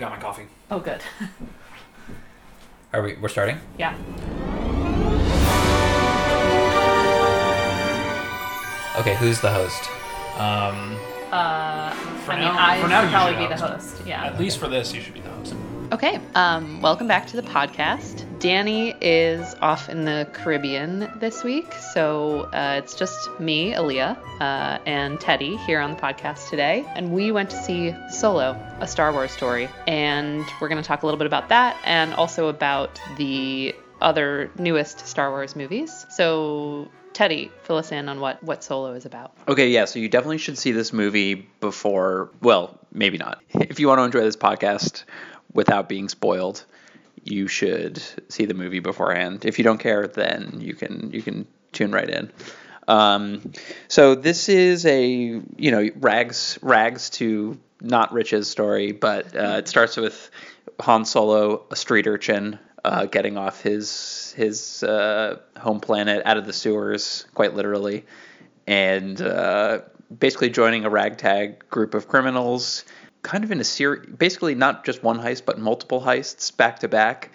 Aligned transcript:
I 0.00 0.04
got 0.04 0.12
my 0.12 0.18
coffee. 0.18 0.46
Oh, 0.70 0.78
good. 0.80 1.02
Are 2.94 3.02
we? 3.02 3.16
We're 3.16 3.28
starting. 3.28 3.58
yeah. 3.78 3.94
Okay, 8.98 9.14
who's 9.16 9.42
the 9.42 9.50
host? 9.50 9.90
Um, 10.40 10.96
Uh, 11.30 11.90
For 12.24 12.32
I 12.32 12.36
mean, 12.36 12.44
now- 12.46 12.56
I 12.58 12.80
for 12.80 12.88
now 12.88 13.00
should 13.02 13.10
you 13.10 13.10
probably 13.14 13.32
should 13.34 13.38
be 13.50 13.54
the 13.54 13.60
host. 13.60 13.96
host. 13.98 14.06
Yeah. 14.06 14.24
At 14.24 14.40
least 14.40 14.56
for 14.58 14.68
this, 14.68 14.94
you 14.94 15.02
should 15.02 15.12
be 15.12 15.20
the 15.20 15.28
host. 15.28 15.54
Okay. 15.92 16.18
Um, 16.34 16.80
welcome 16.80 17.06
back 17.06 17.26
to 17.26 17.36
the 17.36 17.42
podcast. 17.42 18.24
Danny 18.40 18.94
is 19.02 19.54
off 19.60 19.90
in 19.90 20.06
the 20.06 20.26
Caribbean 20.32 21.12
this 21.18 21.44
week, 21.44 21.74
so 21.74 22.48
uh, 22.54 22.80
it's 22.82 22.94
just 22.94 23.28
me, 23.38 23.74
Aleah, 23.74 24.16
uh, 24.40 24.78
and 24.86 25.20
Teddy 25.20 25.58
here 25.58 25.78
on 25.78 25.90
the 25.90 26.00
podcast 26.00 26.48
today. 26.48 26.90
And 26.94 27.12
we 27.12 27.32
went 27.32 27.50
to 27.50 27.62
see 27.62 27.94
Solo, 28.08 28.58
a 28.80 28.88
Star 28.88 29.12
Wars 29.12 29.30
story, 29.30 29.68
and 29.86 30.42
we're 30.58 30.68
going 30.68 30.82
to 30.82 30.86
talk 30.86 31.02
a 31.02 31.06
little 31.06 31.18
bit 31.18 31.26
about 31.26 31.50
that 31.50 31.76
and 31.84 32.14
also 32.14 32.48
about 32.48 32.98
the 33.18 33.74
other 34.00 34.50
newest 34.56 35.06
Star 35.06 35.30
Wars 35.30 35.54
movies. 35.54 36.06
So. 36.08 36.88
Teddy, 37.12 37.50
fill 37.64 37.76
us 37.76 37.90
in 37.90 38.08
on 38.08 38.20
what, 38.20 38.42
what 38.42 38.62
Solo 38.62 38.92
is 38.92 39.04
about. 39.04 39.32
Okay, 39.48 39.68
yeah, 39.68 39.84
so 39.84 39.98
you 39.98 40.08
definitely 40.08 40.38
should 40.38 40.56
see 40.56 40.70
this 40.70 40.92
movie 40.92 41.34
before, 41.60 42.30
well, 42.40 42.78
maybe 42.92 43.18
not. 43.18 43.42
If 43.52 43.80
you 43.80 43.88
want 43.88 43.98
to 43.98 44.04
enjoy 44.04 44.20
this 44.20 44.36
podcast 44.36 45.02
without 45.52 45.88
being 45.88 46.08
spoiled, 46.08 46.64
you 47.24 47.48
should 47.48 48.02
see 48.28 48.46
the 48.46 48.54
movie 48.54 48.80
beforehand. 48.80 49.44
If 49.44 49.58
you 49.58 49.64
don't 49.64 49.78
care, 49.78 50.06
then 50.06 50.58
you 50.60 50.74
can 50.74 51.10
you 51.12 51.22
can 51.22 51.46
tune 51.72 51.92
right 51.92 52.08
in. 52.08 52.30
Um, 52.88 53.52
so 53.88 54.14
this 54.14 54.48
is 54.48 54.86
a 54.86 55.06
you 55.06 55.70
know 55.70 55.88
rags 55.96 56.58
rags 56.62 57.10
to 57.10 57.58
not 57.80 58.12
riches 58.12 58.50
story, 58.50 58.92
but 58.92 59.34
uh, 59.36 59.56
it 59.58 59.68
starts 59.68 59.96
with 59.96 60.30
Han 60.80 61.04
Solo, 61.04 61.64
a 61.70 61.76
street 61.76 62.06
urchin, 62.06 62.58
uh, 62.84 63.06
getting 63.06 63.36
off 63.36 63.62
his 63.62 64.34
his 64.36 64.82
uh, 64.82 65.38
home 65.58 65.80
planet 65.80 66.22
out 66.24 66.36
of 66.36 66.46
the 66.46 66.52
sewers, 66.52 67.26
quite 67.34 67.54
literally, 67.54 68.04
and 68.66 69.20
uh, 69.20 69.80
basically 70.16 70.50
joining 70.50 70.84
a 70.84 70.90
ragtag 70.90 71.68
group 71.68 71.94
of 71.94 72.08
criminals, 72.08 72.84
kind 73.22 73.44
of 73.44 73.52
in 73.52 73.60
a 73.60 73.64
series, 73.64 74.06
basically 74.06 74.54
not 74.54 74.84
just 74.84 75.02
one 75.02 75.18
heist, 75.18 75.44
but 75.44 75.58
multiple 75.58 76.00
heists 76.00 76.56
back 76.56 76.80
to 76.80 76.88
back. 76.88 77.30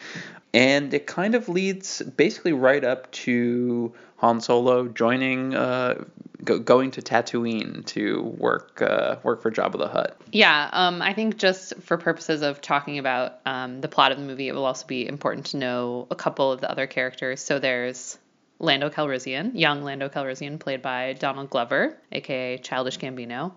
And 0.54 0.94
it 0.94 1.06
kind 1.06 1.36
of 1.36 1.50
leads 1.50 2.02
basically 2.02 2.54
right 2.54 2.84
up 2.84 3.12
to 3.12 3.94
Han 4.18 4.40
Solo 4.40 4.88
joining, 4.88 5.54
uh, 5.54 6.06
go, 6.44 6.60
going 6.60 6.92
to 6.92 7.02
Tatooine 7.02 7.86
to 7.88 8.22
work 8.22 8.82
uh, 8.82 9.18
work 9.24 9.42
for 9.42 9.52
Jabba 9.52 9.78
the 9.78 9.90
Hutt. 9.90 10.18
Yeah, 10.32 10.70
um, 10.72 11.02
I 11.02 11.14
think 11.14 11.38
just 11.38 11.76
for 11.82 11.98
purposes 11.98 12.42
of 12.42 12.62
talking 12.62 13.00
about 13.00 13.40
um, 13.46 13.82
the 13.82 13.90
plot 13.90 14.14
of 14.14 14.18
the 14.18 14.24
movie, 14.24 14.48
it 14.48 14.56
will 14.56 14.66
also 14.66 14.88
be 14.88 15.06
important 15.06 15.48
to 15.48 15.58
know 15.58 16.08
a 16.10 16.16
couple 16.16 16.52
of 16.54 16.62
the 16.62 16.72
other 16.72 16.88
characters. 16.88 17.42
So 17.42 17.60
there's 17.60 18.18
Lando 18.60 18.90
Calrissian, 18.90 19.52
young 19.54 19.84
Lando 19.84 20.08
Calrissian, 20.08 20.58
played 20.58 20.82
by 20.82 21.14
Donald 21.14 21.50
Glover, 21.50 21.98
aka 22.14 22.58
Childish 22.60 22.98
Gambino. 22.98 23.52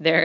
There 0.00 0.24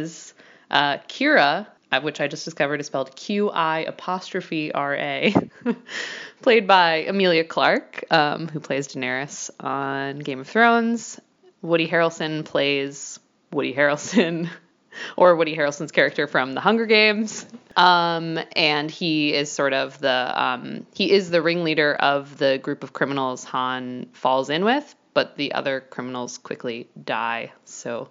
is 0.00 0.32
uh, 0.70 0.98
Qi'ra, 1.08 1.66
uh, 1.92 2.00
which 2.00 2.20
I 2.20 2.28
just 2.28 2.44
discovered 2.44 2.80
is 2.80 2.86
spelled 2.86 3.14
Q 3.14 3.50
I 3.50 3.80
apostrophe 3.80 4.72
R 4.72 4.94
A, 4.94 5.34
played 6.42 6.66
by 6.66 7.04
Emilia 7.06 7.44
Clarke, 7.44 8.04
um, 8.10 8.48
who 8.48 8.60
plays 8.60 8.88
Daenerys 8.88 9.50
on 9.60 10.18
Game 10.18 10.40
of 10.40 10.48
Thrones. 10.48 11.20
Woody 11.62 11.88
Harrelson 11.88 12.44
plays 12.44 13.18
Woody 13.52 13.74
Harrelson, 13.74 14.48
or 15.16 15.36
Woody 15.36 15.56
Harrelson's 15.56 15.92
character 15.92 16.26
from 16.26 16.52
The 16.52 16.60
Hunger 16.60 16.86
Games. 16.86 17.46
Um, 17.76 18.38
and 18.54 18.90
he 18.90 19.34
is 19.34 19.50
sort 19.50 19.72
of 19.72 19.98
the 20.00 20.42
um, 20.42 20.86
he 20.94 21.12
is 21.12 21.30
the 21.30 21.42
ringleader 21.42 21.94
of 21.94 22.38
the 22.38 22.58
group 22.58 22.82
of 22.82 22.92
criminals 22.92 23.44
Han 23.44 24.06
falls 24.12 24.50
in 24.50 24.64
with, 24.64 24.94
but 25.14 25.36
the 25.36 25.52
other 25.52 25.80
criminals 25.80 26.38
quickly 26.38 26.88
die. 27.02 27.52
So 27.64 28.10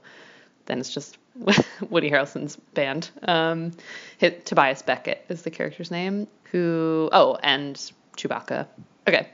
then 0.66 0.80
it's 0.80 0.94
just 0.94 1.18
Woody 1.90 2.10
Harrelson's 2.10 2.56
band. 2.56 3.10
Um, 3.24 3.72
hit, 4.18 4.46
Tobias 4.46 4.82
Beckett 4.82 5.26
is 5.30 5.42
the 5.42 5.52
character's 5.52 5.92
name. 5.92 6.28
Who? 6.52 7.10
Oh, 7.12 7.38
and 7.42 7.76
Chewbacca. 8.18 8.68
Okay. 9.08 9.28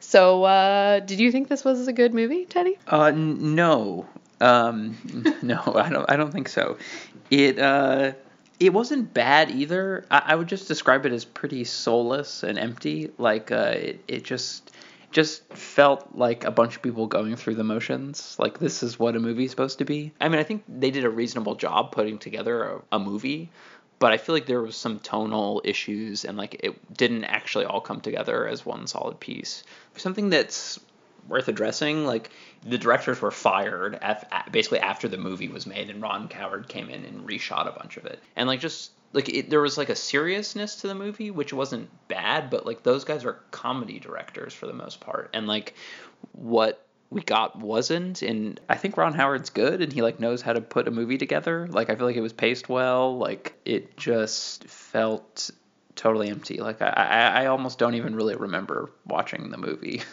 So, 0.00 0.44
uh, 0.44 1.00
did 1.00 1.20
you 1.20 1.30
think 1.30 1.48
this 1.48 1.64
was 1.64 1.86
a 1.86 1.92
good 1.92 2.12
movie, 2.12 2.44
Teddy? 2.44 2.76
Uh, 2.90 3.04
n- 3.04 3.54
no, 3.54 4.06
um, 4.40 4.96
no, 5.42 5.60
I 5.74 5.88
don't. 5.88 6.10
I 6.10 6.16
don't 6.16 6.32
think 6.32 6.48
so. 6.48 6.76
It 7.30 7.58
uh, 7.58 8.12
it 8.60 8.72
wasn't 8.72 9.14
bad 9.14 9.50
either. 9.50 10.04
I, 10.10 10.22
I 10.26 10.34
would 10.34 10.48
just 10.48 10.68
describe 10.68 11.06
it 11.06 11.12
as 11.12 11.24
pretty 11.24 11.64
soulless 11.64 12.42
and 12.42 12.58
empty. 12.58 13.10
Like 13.16 13.50
uh, 13.52 13.74
it, 13.76 14.04
it 14.08 14.24
just 14.24 14.72
just 15.12 15.46
felt 15.52 16.08
like 16.14 16.44
a 16.44 16.50
bunch 16.50 16.76
of 16.76 16.82
people 16.82 17.06
going 17.06 17.36
through 17.36 17.54
the 17.54 17.64
motions. 17.64 18.36
Like 18.38 18.58
this 18.58 18.82
is 18.82 18.98
what 18.98 19.14
a 19.16 19.20
movie's 19.20 19.50
supposed 19.50 19.78
to 19.78 19.84
be. 19.84 20.12
I 20.20 20.28
mean, 20.28 20.40
I 20.40 20.42
think 20.42 20.64
they 20.68 20.90
did 20.90 21.04
a 21.04 21.10
reasonable 21.10 21.54
job 21.54 21.92
putting 21.92 22.18
together 22.18 22.64
a, 22.64 22.82
a 22.92 22.98
movie, 22.98 23.50
but 23.98 24.12
I 24.12 24.16
feel 24.16 24.34
like 24.34 24.46
there 24.46 24.62
was 24.62 24.76
some 24.76 24.98
tonal 24.98 25.60
issues 25.64 26.24
and 26.24 26.36
like 26.36 26.56
it 26.64 26.96
didn't 26.96 27.24
actually 27.24 27.66
all 27.66 27.80
come 27.80 28.00
together 28.00 28.48
as 28.48 28.66
one 28.66 28.86
solid 28.86 29.20
piece. 29.20 29.62
Something 29.96 30.30
that's 30.30 30.80
worth 31.28 31.48
addressing, 31.48 32.04
like 32.06 32.30
the 32.66 32.78
directors 32.78 33.20
were 33.20 33.30
fired 33.30 33.98
af- 34.02 34.24
basically 34.50 34.80
after 34.80 35.08
the 35.08 35.18
movie 35.18 35.48
was 35.48 35.66
made, 35.66 35.90
and 35.90 36.02
Ron 36.02 36.28
Howard 36.30 36.68
came 36.68 36.88
in 36.88 37.04
and 37.04 37.28
reshot 37.28 37.68
a 37.68 37.78
bunch 37.78 37.96
of 37.96 38.06
it, 38.06 38.18
and 38.34 38.48
like 38.48 38.60
just 38.60 38.90
like 39.12 39.28
it, 39.28 39.50
there 39.50 39.60
was 39.60 39.76
like 39.78 39.88
a 39.88 39.96
seriousness 39.96 40.76
to 40.76 40.88
the 40.88 40.94
movie 40.94 41.30
which 41.30 41.52
wasn't 41.52 41.88
bad, 42.08 42.50
but 42.50 42.66
like 42.66 42.82
those 42.82 43.04
guys 43.04 43.24
are 43.24 43.40
comedy 43.50 43.98
directors 43.98 44.54
for 44.54 44.66
the 44.66 44.72
most 44.72 45.00
part, 45.00 45.30
and 45.34 45.46
like 45.46 45.74
what 46.32 46.86
we 47.10 47.20
got 47.20 47.58
wasn't 47.58 48.22
and 48.22 48.58
i 48.70 48.74
think 48.74 48.96
ron 48.96 49.12
howard's 49.12 49.50
good 49.50 49.82
and 49.82 49.92
he 49.92 50.00
like 50.00 50.18
knows 50.18 50.40
how 50.40 50.54
to 50.54 50.62
put 50.62 50.88
a 50.88 50.90
movie 50.90 51.18
together. 51.18 51.68
Like 51.68 51.90
i 51.90 51.94
feel 51.94 52.06
like 52.06 52.16
it 52.16 52.22
was 52.22 52.32
paced 52.32 52.68
well. 52.68 53.18
Like 53.18 53.54
it 53.64 53.96
just 53.96 54.64
felt 54.64 55.50
totally 55.94 56.28
empty. 56.28 56.58
Like 56.60 56.80
i 56.80 56.88
i, 56.88 57.42
I 57.42 57.46
almost 57.46 57.78
don't 57.78 57.94
even 57.94 58.14
really 58.14 58.34
remember 58.34 58.90
watching 59.06 59.50
the 59.50 59.58
movie. 59.58 60.02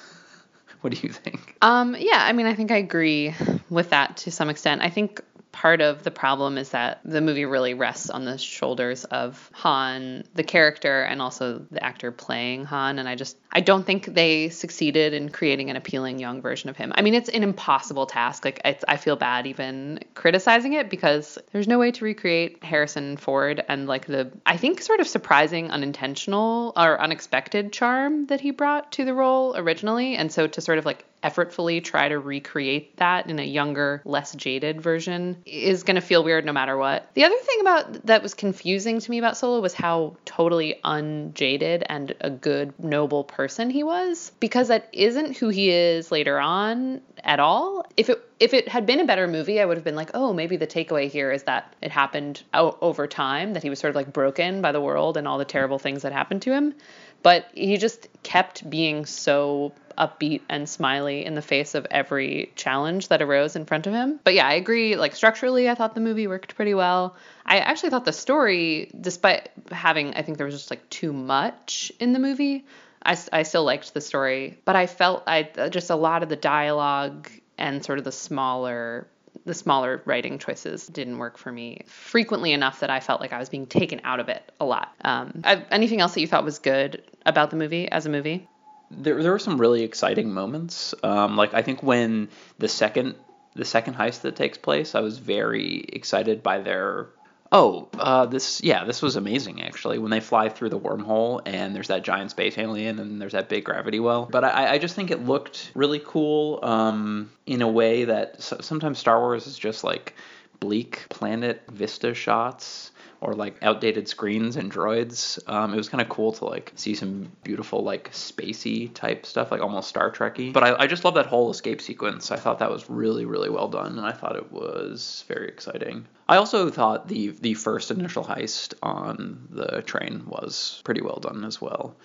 What 0.81 0.93
do 0.93 1.05
you 1.05 1.11
think? 1.11 1.57
Um, 1.61 1.93
yeah, 1.99 2.23
I 2.23 2.31
mean, 2.31 2.45
I 2.45 2.55
think 2.55 2.71
I 2.71 2.77
agree 2.77 3.35
with 3.69 3.89
that 3.89 4.15
to 4.17 4.31
some 4.31 4.49
extent. 4.49 4.81
I 4.81 4.89
think 4.89 5.21
part 5.51 5.81
of 5.81 6.03
the 6.03 6.11
problem 6.11 6.57
is 6.57 6.69
that 6.69 6.99
the 7.03 7.21
movie 7.21 7.45
really 7.45 7.73
rests 7.73 8.09
on 8.09 8.23
the 8.23 8.37
shoulders 8.37 9.03
of 9.05 9.49
Han, 9.53 10.23
the 10.35 10.43
character, 10.43 11.01
and 11.01 11.21
also 11.21 11.65
the 11.71 11.83
actor 11.83 12.11
playing 12.11 12.65
Han. 12.65 12.99
And 12.99 13.09
I 13.09 13.15
just, 13.15 13.37
I 13.51 13.61
don't 13.61 13.85
think 13.85 14.05
they 14.05 14.49
succeeded 14.49 15.13
in 15.13 15.29
creating 15.29 15.69
an 15.69 15.75
appealing 15.75 16.19
young 16.19 16.41
version 16.41 16.69
of 16.69 16.77
him. 16.77 16.93
I 16.95 17.01
mean, 17.01 17.15
it's 17.15 17.29
an 17.29 17.43
impossible 17.43 18.05
task. 18.05 18.45
Like, 18.45 18.61
I 18.63 18.97
feel 18.97 19.15
bad 19.15 19.47
even 19.47 19.99
criticizing 20.13 20.73
it 20.73 20.89
because 20.89 21.37
there's 21.51 21.67
no 21.67 21.79
way 21.79 21.91
to 21.91 22.05
recreate 22.05 22.63
Harrison 22.63 23.17
Ford 23.17 23.63
and 23.67 23.87
like 23.87 24.05
the, 24.05 24.31
I 24.45 24.57
think, 24.57 24.81
sort 24.81 24.99
of 24.99 25.07
surprising, 25.07 25.71
unintentional 25.71 26.73
or 26.77 27.01
unexpected 27.01 27.73
charm 27.73 28.27
that 28.27 28.39
he 28.39 28.51
brought 28.51 28.91
to 28.93 29.05
the 29.05 29.13
role 29.13 29.55
originally. 29.57 30.15
And 30.15 30.31
so 30.31 30.47
to 30.47 30.61
sort 30.61 30.77
of 30.77 30.85
like 30.85 31.05
effortfully 31.23 31.81
try 31.81 32.09
to 32.09 32.19
recreate 32.19 32.97
that 32.97 33.29
in 33.29 33.39
a 33.39 33.43
younger, 33.43 34.01
less 34.05 34.33
jaded 34.33 34.81
version 34.81 35.37
is 35.45 35.83
going 35.83 35.95
to 35.95 36.01
feel 36.01 36.23
weird 36.23 36.45
no 36.45 36.53
matter 36.53 36.77
what. 36.77 37.09
The 37.13 37.23
other 37.23 37.37
thing 37.37 37.61
about 37.61 38.05
that 38.05 38.23
was 38.23 38.33
confusing 38.33 38.99
to 38.99 39.11
me 39.11 39.17
about 39.17 39.37
Solo 39.37 39.59
was 39.59 39.73
how 39.73 40.17
totally 40.25 40.79
unjaded 40.83 41.83
and 41.87 42.15
a 42.21 42.29
good, 42.29 42.73
noble 42.83 43.23
person 43.23 43.69
he 43.69 43.83
was, 43.83 44.31
because 44.39 44.69
that 44.69 44.89
isn't 44.93 45.37
who 45.37 45.49
he 45.49 45.69
is 45.69 46.11
later 46.11 46.39
on 46.39 47.01
at 47.23 47.39
all. 47.39 47.85
If 47.97 48.09
it 48.09 48.25
if 48.39 48.53
it 48.53 48.69
had 48.69 48.85
been 48.85 49.01
a 49.01 49.05
better 49.05 49.27
movie, 49.27 49.59
I 49.59 49.65
would 49.65 49.75
have 49.75 49.83
been 49.83 49.95
like, 49.95 50.11
oh, 50.13 50.31
maybe 50.31 50.55
the 50.55 50.67
takeaway 50.67 51.09
here 51.09 51.29
is 51.31 51.43
that 51.43 51.75
it 51.81 51.91
happened 51.91 52.41
o- 52.53 52.77
over 52.79 53.05
time, 53.05 53.53
that 53.53 53.63
he 53.63 53.69
was 53.69 53.79
sort 53.79 53.89
of 53.89 53.95
like 53.95 54.13
broken 54.13 54.61
by 54.61 54.71
the 54.71 54.79
world 54.79 55.17
and 55.17 55.27
all 55.27 55.37
the 55.37 55.45
terrible 55.45 55.77
things 55.77 56.03
that 56.03 56.13
happened 56.13 56.41
to 56.43 56.53
him. 56.53 56.73
But 57.21 57.49
he 57.53 57.77
just 57.77 58.07
kept 58.23 58.69
being 58.69 59.05
so 59.05 59.73
upbeat 59.97 60.41
and 60.47 60.67
smiley 60.67 61.25
in 61.25 61.35
the 61.35 61.41
face 61.41 61.75
of 61.75 61.85
every 61.91 62.51
challenge 62.55 63.09
that 63.09 63.21
arose 63.21 63.55
in 63.55 63.65
front 63.65 63.85
of 63.85 63.93
him. 63.93 64.19
But 64.23 64.33
yeah, 64.33 64.47
I 64.47 64.53
agree. 64.53 64.95
Like 64.95 65.15
structurally, 65.15 65.69
I 65.69 65.75
thought 65.75 65.93
the 65.93 66.01
movie 66.01 66.27
worked 66.27 66.55
pretty 66.55 66.73
well. 66.73 67.15
I 67.45 67.59
actually 67.59 67.89
thought 67.89 68.05
the 68.05 68.13
story, 68.13 68.89
despite 68.99 69.49
having, 69.71 70.13
I 70.13 70.21
think 70.21 70.37
there 70.37 70.45
was 70.45 70.55
just 70.55 70.69
like 70.69 70.89
too 70.89 71.11
much 71.11 71.91
in 71.99 72.13
the 72.13 72.19
movie, 72.19 72.65
I, 73.03 73.17
I 73.33 73.43
still 73.43 73.63
liked 73.63 73.93
the 73.93 74.01
story. 74.01 74.57
But 74.65 74.75
I 74.75 74.87
felt 74.87 75.23
I 75.27 75.49
uh, 75.57 75.69
just 75.69 75.89
a 75.89 75.95
lot 75.95 76.23
of 76.23 76.29
the 76.29 76.35
dialogue 76.35 77.29
and 77.57 77.83
sort 77.83 77.99
of 77.99 78.05
the 78.05 78.11
smaller 78.11 79.07
the 79.49 79.55
smaller 79.55 80.01
writing 80.05 80.37
choices 80.37 80.87
didn't 80.87 81.17
work 81.17 81.37
for 81.37 81.51
me 81.51 81.81
frequently 81.87 82.53
enough 82.53 82.79
that 82.79 82.89
I 82.89 82.99
felt 82.99 83.19
like 83.19 83.33
I 83.33 83.39
was 83.39 83.49
being 83.49 83.65
taken 83.65 83.99
out 84.03 84.19
of 84.19 84.29
it 84.29 84.51
a 84.59 84.65
lot. 84.65 84.93
Um, 85.03 85.41
anything 85.43 85.99
else 85.99 86.13
that 86.13 86.21
you 86.21 86.27
thought 86.27 86.45
was 86.45 86.59
good 86.59 87.03
about 87.25 87.49
the 87.49 87.57
movie 87.57 87.89
as 87.91 88.05
a 88.05 88.09
movie? 88.09 88.47
there 88.91 89.21
there 89.21 89.31
were 89.31 89.39
some 89.39 89.59
really 89.59 89.83
exciting 89.83 90.31
moments. 90.31 90.93
Um, 91.03 91.37
like 91.37 91.53
I 91.53 91.61
think 91.61 91.83
when 91.83 92.29
the 92.57 92.67
second 92.67 93.15
the 93.55 93.65
second 93.65 93.95
heist 93.95 94.21
that 94.21 94.35
takes 94.35 94.57
place, 94.57 94.95
I 94.95 95.01
was 95.01 95.17
very 95.17 95.79
excited 95.89 96.43
by 96.43 96.59
their 96.59 97.07
Oh, 97.51 97.89
uh, 97.97 98.27
this 98.27 98.61
yeah, 98.63 98.83
this 98.83 99.01
was 99.01 99.15
amazing 99.15 99.63
actually. 99.63 99.97
When 99.97 100.11
they 100.11 100.19
fly 100.19 100.49
through 100.49 100.69
the 100.69 100.79
wormhole 100.79 101.41
and 101.45 101.75
there's 101.75 101.87
that 101.87 102.03
giant 102.03 102.31
space 102.31 102.57
alien 102.57 102.99
and 102.99 103.19
there's 103.19 103.31
that 103.31 103.49
big 103.49 103.65
gravity 103.65 103.99
well. 103.99 104.27
But 104.29 104.43
I, 104.43 104.73
I 104.73 104.77
just 104.77 104.95
think 104.95 105.09
it 105.09 105.25
looked 105.25 105.71
really 105.73 106.01
cool 106.05 106.59
um, 106.61 107.31
in 107.47 107.61
a 107.61 107.67
way 107.67 108.05
that 108.05 108.41
sometimes 108.41 108.99
Star 108.99 109.19
Wars 109.19 109.47
is 109.47 109.57
just 109.57 109.83
like 109.83 110.15
bleak 110.59 111.07
planet 111.09 111.63
vista 111.71 112.13
shots 112.13 112.91
or 113.21 113.33
like 113.33 113.57
outdated 113.61 114.07
screens 114.07 114.55
and 114.55 114.71
droids. 114.71 115.39
Um, 115.49 115.73
it 115.73 115.77
was 115.77 115.89
kind 115.89 116.01
of 116.01 116.09
cool 116.09 116.31
to 116.33 116.45
like 116.45 116.71
see 116.75 116.95
some 116.95 117.31
beautiful 117.43 117.83
like 117.83 118.11
spacey 118.11 118.93
type 118.93 119.25
stuff, 119.25 119.51
like 119.51 119.61
almost 119.61 119.89
Star 119.89 120.11
Trekky. 120.11 120.53
But 120.53 120.63
I, 120.63 120.83
I 120.83 120.87
just 120.87 121.03
love 121.03 121.15
that 121.15 121.25
whole 121.25 121.51
escape 121.51 121.81
sequence. 121.81 122.31
I 122.31 122.37
thought 122.37 122.59
that 122.59 122.71
was 122.71 122.89
really 122.89 123.25
really 123.25 123.49
well 123.49 123.67
done, 123.67 123.97
and 123.97 124.05
I 124.05 124.11
thought 124.11 124.35
it 124.35 124.51
was 124.51 125.25
very 125.27 125.47
exciting. 125.47 126.05
I 126.27 126.37
also 126.37 126.69
thought 126.69 127.07
the 127.07 127.29
the 127.29 127.55
first 127.55 127.91
initial 127.91 128.23
heist 128.23 128.73
on 128.81 129.47
the 129.49 129.81
train 129.81 130.23
was 130.27 130.81
pretty 130.85 131.01
well 131.01 131.19
done 131.19 131.43
as 131.43 131.59
well. 131.59 131.95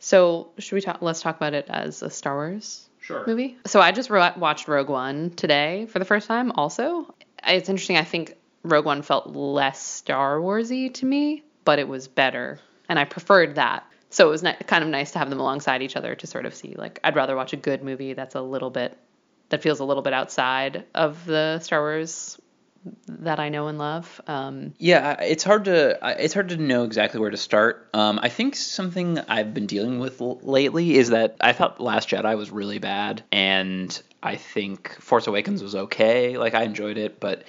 So 0.00 0.50
should 0.58 0.74
we 0.74 0.80
talk? 0.80 1.02
Let's 1.02 1.20
talk 1.20 1.36
about 1.36 1.54
it 1.54 1.66
as 1.68 2.02
a 2.02 2.10
Star 2.10 2.34
Wars 2.34 2.88
sure. 3.00 3.24
movie. 3.26 3.56
So 3.66 3.80
I 3.80 3.92
just 3.92 4.10
re- 4.10 4.32
watched 4.36 4.68
Rogue 4.68 4.88
One 4.88 5.30
today 5.30 5.86
for 5.86 5.98
the 5.98 6.04
first 6.04 6.28
time. 6.28 6.52
Also, 6.52 7.14
it's 7.46 7.68
interesting. 7.68 7.96
I 7.96 8.04
think 8.04 8.36
Rogue 8.64 8.84
One 8.84 9.02
felt 9.02 9.28
less 9.28 9.80
Star 9.80 10.38
Warsy 10.38 10.92
to 10.94 11.06
me, 11.06 11.44
but 11.64 11.78
it 11.78 11.86
was 11.86 12.08
better, 12.08 12.58
and 12.88 12.98
I 12.98 13.04
preferred 13.04 13.54
that. 13.56 13.86
So 14.10 14.26
it 14.28 14.30
was 14.30 14.42
ni- 14.42 14.54
kind 14.66 14.82
of 14.82 14.90
nice 14.90 15.12
to 15.12 15.18
have 15.18 15.30
them 15.30 15.40
alongside 15.40 15.82
each 15.82 15.96
other 15.96 16.14
to 16.14 16.26
sort 16.26 16.46
of 16.46 16.54
see 16.54 16.74
like 16.76 17.00
I'd 17.04 17.16
rather 17.16 17.36
watch 17.36 17.52
a 17.52 17.56
good 17.56 17.82
movie 17.82 18.12
that's 18.14 18.34
a 18.34 18.40
little 18.40 18.70
bit 18.70 18.96
that 19.50 19.62
feels 19.62 19.80
a 19.80 19.84
little 19.84 20.02
bit 20.02 20.12
outside 20.12 20.84
of 20.94 21.24
the 21.26 21.58
Star 21.60 21.80
Wars 21.80 22.40
that 23.08 23.40
I 23.40 23.48
know 23.48 23.68
and 23.68 23.78
love. 23.78 24.20
Um, 24.26 24.74
yeah, 24.78 25.20
it's 25.20 25.42
hard 25.42 25.64
to 25.66 25.98
it's 26.22 26.34
hard 26.34 26.50
to 26.50 26.56
know 26.56 26.84
exactly 26.84 27.18
where 27.20 27.30
to 27.30 27.36
start. 27.36 27.88
Um, 27.92 28.20
I 28.22 28.28
think 28.28 28.56
something 28.56 29.18
I've 29.18 29.52
been 29.52 29.66
dealing 29.66 29.98
with 29.98 30.20
l- 30.20 30.38
lately 30.42 30.94
is 30.94 31.10
that 31.10 31.36
I 31.40 31.52
thought 31.52 31.80
Last 31.80 32.08
Jedi 32.08 32.36
was 32.36 32.50
really 32.50 32.78
bad, 32.78 33.22
and 33.32 34.00
I 34.22 34.36
think 34.36 34.96
Force 35.00 35.26
Awakens 35.26 35.62
was 35.62 35.74
okay. 35.74 36.38
Like 36.38 36.54
I 36.54 36.62
enjoyed 36.62 36.98
it, 36.98 37.20
but 37.20 37.44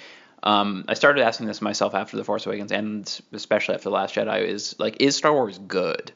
um, 0.45 0.85
I 0.87 0.93
started 0.93 1.23
asking 1.23 1.47
this 1.47 1.61
myself 1.61 1.95
after 1.95 2.17
The 2.17 2.23
Force 2.23 2.45
Awakens, 2.45 2.71
and 2.71 3.21
especially 3.33 3.75
after 3.75 3.89
The 3.89 3.95
Last 3.95 4.15
Jedi, 4.15 4.45
is 4.45 4.75
like, 4.79 4.97
is 5.01 5.15
Star 5.15 5.33
Wars 5.33 5.57
good? 5.57 6.11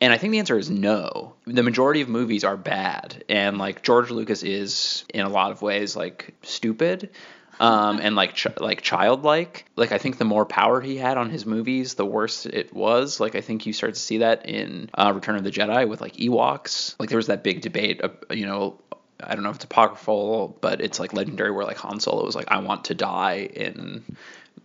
And 0.00 0.12
I 0.12 0.18
think 0.18 0.32
the 0.32 0.38
answer 0.38 0.58
is 0.58 0.68
no. 0.68 1.34
The 1.44 1.62
majority 1.62 2.00
of 2.00 2.08
movies 2.08 2.44
are 2.44 2.56
bad, 2.56 3.24
and 3.28 3.58
like 3.58 3.82
George 3.82 4.10
Lucas 4.10 4.42
is 4.42 5.04
in 5.12 5.24
a 5.24 5.28
lot 5.28 5.50
of 5.50 5.62
ways 5.62 5.96
like 5.96 6.34
stupid. 6.42 7.10
Um, 7.60 7.98
and 8.00 8.14
like 8.14 8.34
ch- 8.34 8.60
like 8.60 8.82
childlike. 8.82 9.64
Like 9.74 9.90
I 9.90 9.98
think 9.98 10.18
the 10.18 10.24
more 10.24 10.46
power 10.46 10.80
he 10.80 10.96
had 10.96 11.18
on 11.18 11.28
his 11.28 11.44
movies, 11.44 11.94
the 11.94 12.06
worse 12.06 12.46
it 12.46 12.72
was. 12.72 13.18
Like 13.18 13.34
I 13.34 13.40
think 13.40 13.66
you 13.66 13.72
start 13.72 13.94
to 13.94 14.00
see 14.00 14.18
that 14.18 14.46
in 14.46 14.88
uh, 14.94 15.10
Return 15.12 15.34
of 15.34 15.42
the 15.42 15.50
Jedi 15.50 15.88
with 15.88 16.00
like 16.00 16.14
Ewoks. 16.18 16.94
Like 17.00 17.08
there 17.08 17.16
was 17.16 17.26
that 17.26 17.42
big 17.42 17.60
debate, 17.60 18.00
uh, 18.04 18.10
you 18.30 18.46
know, 18.46 18.78
I 19.22 19.34
don't 19.34 19.42
know 19.42 19.50
if 19.50 19.56
it's 19.56 19.64
apocryphal, 19.64 20.56
but 20.60 20.80
it's 20.80 21.00
like 21.00 21.12
legendary 21.12 21.50
where 21.50 21.64
like 21.64 21.78
Han 21.78 22.00
Solo 22.00 22.24
was 22.24 22.36
like, 22.36 22.50
I 22.50 22.58
want 22.58 22.84
to 22.84 22.94
die 22.94 23.48
in 23.52 24.04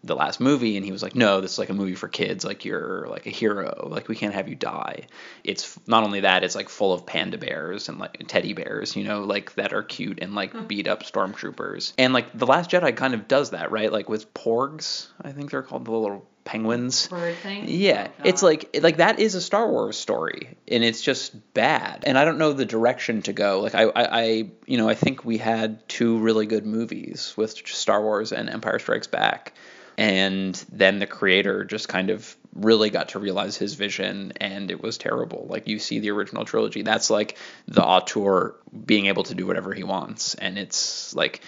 the 0.04 0.16
last 0.16 0.42
movie 0.42 0.76
and 0.76 0.86
he 0.86 0.92
was 0.92 1.02
like 1.02 1.16
no 1.16 1.40
this 1.40 1.54
is 1.54 1.60
like 1.60 1.70
a 1.70 1.74
movie 1.74 1.96
for 1.96 2.10
kids 2.10 2.44
like 2.44 2.66
you're 2.66 3.08
like 3.08 3.26
a 3.26 3.30
hero 3.30 3.88
like 3.90 4.10
we 4.10 4.16
can't 4.16 4.34
have 4.34 4.50
you 4.50 4.56
die. 4.56 5.08
It's 5.44 5.80
not 5.88 6.04
only 6.04 6.22
that 6.22 6.44
it's 6.44 6.56
like 6.56 6.70
full 6.70 6.94
of 6.94 7.06
panda 7.06 7.38
bears 7.38 7.88
and 7.88 8.00
like 8.00 8.22
teddy 8.28 8.54
bears 8.54 8.96
you 8.96 9.06
know 9.06 9.24
like 9.24 9.56
that 9.56 9.74
are 9.74 9.84
cute 9.84 10.20
and 10.22 10.36
like 10.36 10.52
hmm. 10.52 10.66
beat 10.66 10.88
up 10.88 11.04
stormtroopers. 11.04 11.94
And 11.98 12.14
like 12.14 12.38
the 12.38 12.46
last 12.46 12.70
jedi 12.72 12.96
kind 12.96 13.14
of 13.14 13.28
does 13.28 13.52
that 13.52 13.72
right? 13.72 13.92
Like 13.92 14.10
with 14.10 14.34
porgs 14.34 15.08
i 15.22 15.32
think 15.32 15.52
they're 15.52 15.64
called 15.64 15.86
the 15.86 15.92
little 15.92 16.26
penguins. 16.46 17.08
Bird 17.08 17.36
thing. 17.38 17.66
Yeah, 17.68 18.08
oh, 18.10 18.22
it's 18.24 18.44
like 18.44 18.78
like 18.82 18.98
that 18.98 19.20
is 19.20 19.36
a 19.36 19.42
Star 19.42 19.70
Wars 19.70 19.98
story, 19.98 20.58
and 20.68 20.84
it's 20.84 21.02
just 21.02 21.54
bad. 21.54 22.04
And 22.06 22.18
I 22.18 22.26
don't 22.26 22.38
know 22.38 22.54
the 22.54 22.66
direction 22.66 23.22
to 23.24 23.34
go. 23.34 23.62
Like 23.62 23.76
I, 23.76 23.84
I, 23.84 24.22
I 24.22 24.26
you 24.66 24.78
know 24.78 24.90
I 24.90 24.96
think 24.96 25.26
we 25.26 25.38
had 25.38 25.88
two 25.88 26.20
really 26.20 26.46
good 26.46 26.66
movies 26.66 27.34
with 27.38 27.68
Star 27.68 28.02
Wars 28.02 28.32
and 28.32 28.50
Empire 28.50 28.80
Strikes 28.80 29.08
Back, 29.08 29.54
and 29.98 30.56
then 30.72 31.00
the 31.00 31.08
creator 31.08 31.64
just 31.64 31.88
kind 31.88 32.10
of 32.10 32.36
really 32.56 32.90
got 32.90 33.10
to 33.10 33.20
realize 33.20 33.58
his 33.58 33.74
vision 33.74 34.32
and 34.40 34.70
it 34.70 34.80
was 34.80 35.00
terrible 35.00 35.48
like 35.50 35.68
you 35.68 35.80
see 35.80 35.98
the 35.98 36.12
original 36.12 36.46
trilogy 36.46 36.84
that's 36.84 37.10
like 37.10 37.36
the 37.68 37.84
auteur 37.84 38.54
being 38.86 39.08
able 39.08 39.24
to 39.24 39.34
do 39.34 39.48
whatever 39.48 39.74
he 39.74 39.84
wants 39.84 40.36
and 40.36 40.60
it's 40.60 41.16
like 41.16 41.42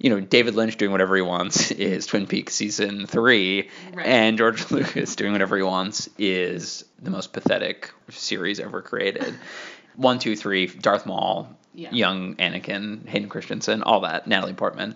you 0.00 0.08
know, 0.08 0.18
David 0.18 0.54
Lynch 0.54 0.78
doing 0.78 0.92
whatever 0.92 1.14
he 1.14 1.22
wants 1.22 1.70
is 1.72 2.06
Twin 2.06 2.26
Peaks 2.26 2.54
season 2.54 3.06
three, 3.06 3.68
right. 3.92 4.06
and 4.06 4.38
George 4.38 4.70
Lucas 4.70 5.14
doing 5.14 5.32
whatever 5.32 5.56
he 5.58 5.62
wants 5.62 6.08
is 6.16 6.84
the 7.02 7.10
most 7.10 7.34
pathetic 7.34 7.92
series 8.08 8.58
ever 8.60 8.80
created. 8.80 9.34
One, 9.96 10.18
two, 10.18 10.36
three, 10.36 10.66
Darth 10.66 11.04
Maul, 11.04 11.54
yeah. 11.74 11.90
young 11.92 12.36
Anakin, 12.36 13.06
Hayden 13.06 13.28
Christensen, 13.28 13.82
all 13.82 14.00
that, 14.00 14.26
Natalie 14.26 14.54
Portman. 14.54 14.94